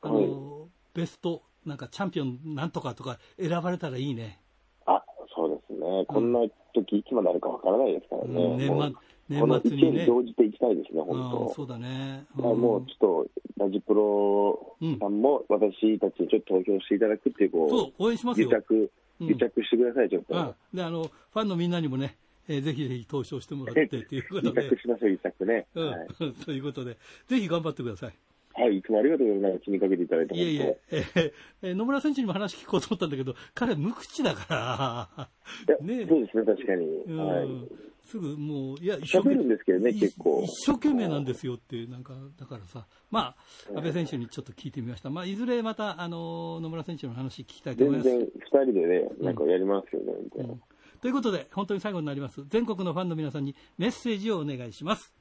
[0.01, 4.39] あの、はい、ベスト、なんかチャンピオンなんとかとか選ばれたらいいね。
[4.85, 5.03] あ、
[5.35, 6.05] そうですね。
[6.07, 6.39] こんな
[6.73, 8.67] 時、いつまであるかわからないですからね。
[8.67, 8.95] うん、
[9.29, 10.05] 年末年末にね。
[10.05, 11.53] 乗じていきたいですね、本当。
[11.53, 12.25] そうだね。
[12.37, 18.49] うん、もうちょっと、ラジプロさんも私たちにちょっと投票していただくっていう、こう、そう、応援しますよ。
[18.49, 20.55] 癒着、癒着してください、ちょっと。
[20.73, 22.17] で、あの、ファンのみんなにもね、
[22.47, 24.63] えー、ぜひぜひ投票してもらって っていうことで。
[24.63, 25.67] 癒着しましょう、癒着ね。
[25.75, 26.07] うん、はい、
[26.45, 26.97] ということで、
[27.27, 28.13] ぜひ頑張ってください。
[28.55, 29.63] はい、いつもありがとうございます。
[29.63, 30.35] 気にかけていただいて。
[30.35, 35.29] いえいえ、えー、野村選手にも話聞こうと思ったんだけど、彼無口だから。
[35.81, 37.17] ね、そうですね、確かに。
[37.17, 37.92] はい。
[38.05, 40.43] すぐもう、いや、一生懸命ですけどね、結構。
[40.43, 43.35] 一生懸命なんですよっていう、なんか、だからさ、ま
[43.73, 45.09] あ、安倍選手にちょっと聞いてみました。
[45.09, 48.09] まあ、いずれまた、あの、野村選手の話聞きたいと思います。
[48.09, 50.53] 全然、二人でね、なんかやりますよね、みたいな。
[51.01, 52.43] ということで、本当に最後になります。
[52.47, 55.13] 全国のファンの皆さんにメッセージをお願いします。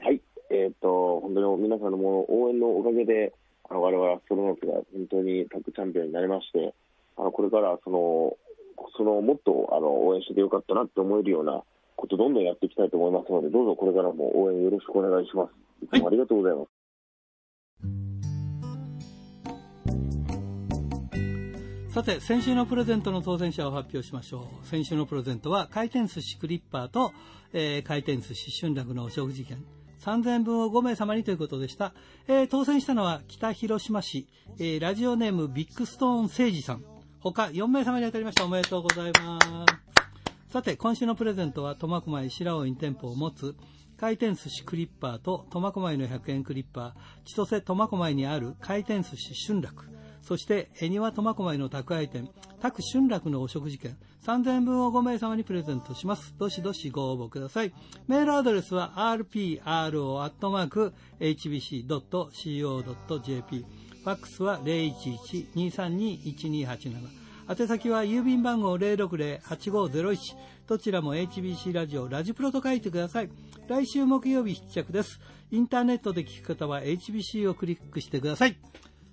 [0.00, 0.20] はい。
[0.50, 3.34] えっ、と、本当に皆さんのもの応援のおかげで、
[3.70, 6.74] あの我々アストロノーツが本当にタッグチャンピオンになりまして、
[7.16, 8.36] あのこれからその、
[8.96, 11.62] そのもっとあの応援してよかったなって思えるような
[11.98, 15.52] ことどんどんやっていきたいと思いますので、どうぞこれからも応援よろしくお願いします。
[15.84, 16.68] いつもありがとうございます。
[21.92, 24.66] さて、先週のプレゼントの当選者を発表しましょう。
[24.66, 27.10] 先週のプレゼントは、回転寿司クリッパーと、
[27.52, 29.64] えー、回転寿司春楽のお食事券。
[30.04, 31.94] 3000円分を5名様にということでした。
[32.28, 34.28] えー、当選したのは北広島市、
[34.60, 36.84] えー、ラジオネームビッグストーン誠治さん。
[37.20, 38.44] 他4名様に当たりました。
[38.44, 39.87] おめでとうございます。
[40.48, 43.54] さて、今週のプレゼントは、苫小牧白尾院店舗を持つ、
[43.98, 49.90] 回転寿司クリッパーと苫小牧の100円クリッパー、千歳苫小牧にある回転寿司春楽、
[50.22, 52.30] そして恵庭苫小牧の宅配店、
[52.62, 56.34] 宅春楽のお食事券、3000円分を5名様にプレゼントします。
[56.38, 57.74] どしどしご応募ください。
[58.06, 59.58] メールアドレスは rpro.hbc.co.jp。
[63.58, 67.27] ファックスは011-232-1287。
[67.48, 70.18] 宛先は郵便番号060-8501
[70.66, 73.30] どちらも HBC ラジオラジプロと書いてください。
[73.66, 75.18] 来週木曜日必着です。
[75.50, 78.58] インターネットで聞く方は HBC をクリックしてください。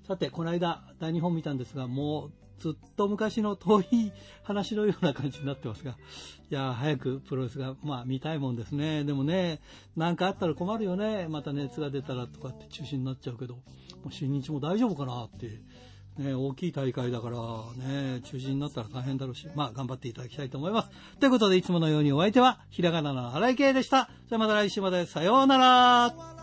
[0.05, 4.11] さてこの間大日本見たんですがもうずっと昔の遠い
[4.43, 9.03] 話のような感じになってますが、いや、早くプロレスが、まあ見たいもんですね。
[9.03, 9.61] でもね、
[9.95, 11.27] なんかあったら困るよね。
[11.29, 13.61] また熱が出たらとかって中止になっちゃうけど、も
[14.09, 15.61] う新日も大丈夫かなって。
[16.17, 17.37] ね、大きい大会だから
[17.87, 20.89] ね、中止になったら大変だろうし、まあ頑張っていただきたいと思います。
[21.19, 24.09] ということで、いつものようにお相手は、ひらがなの荒井圭でした。
[24.29, 26.34] じゃあまた来週まで、さようなら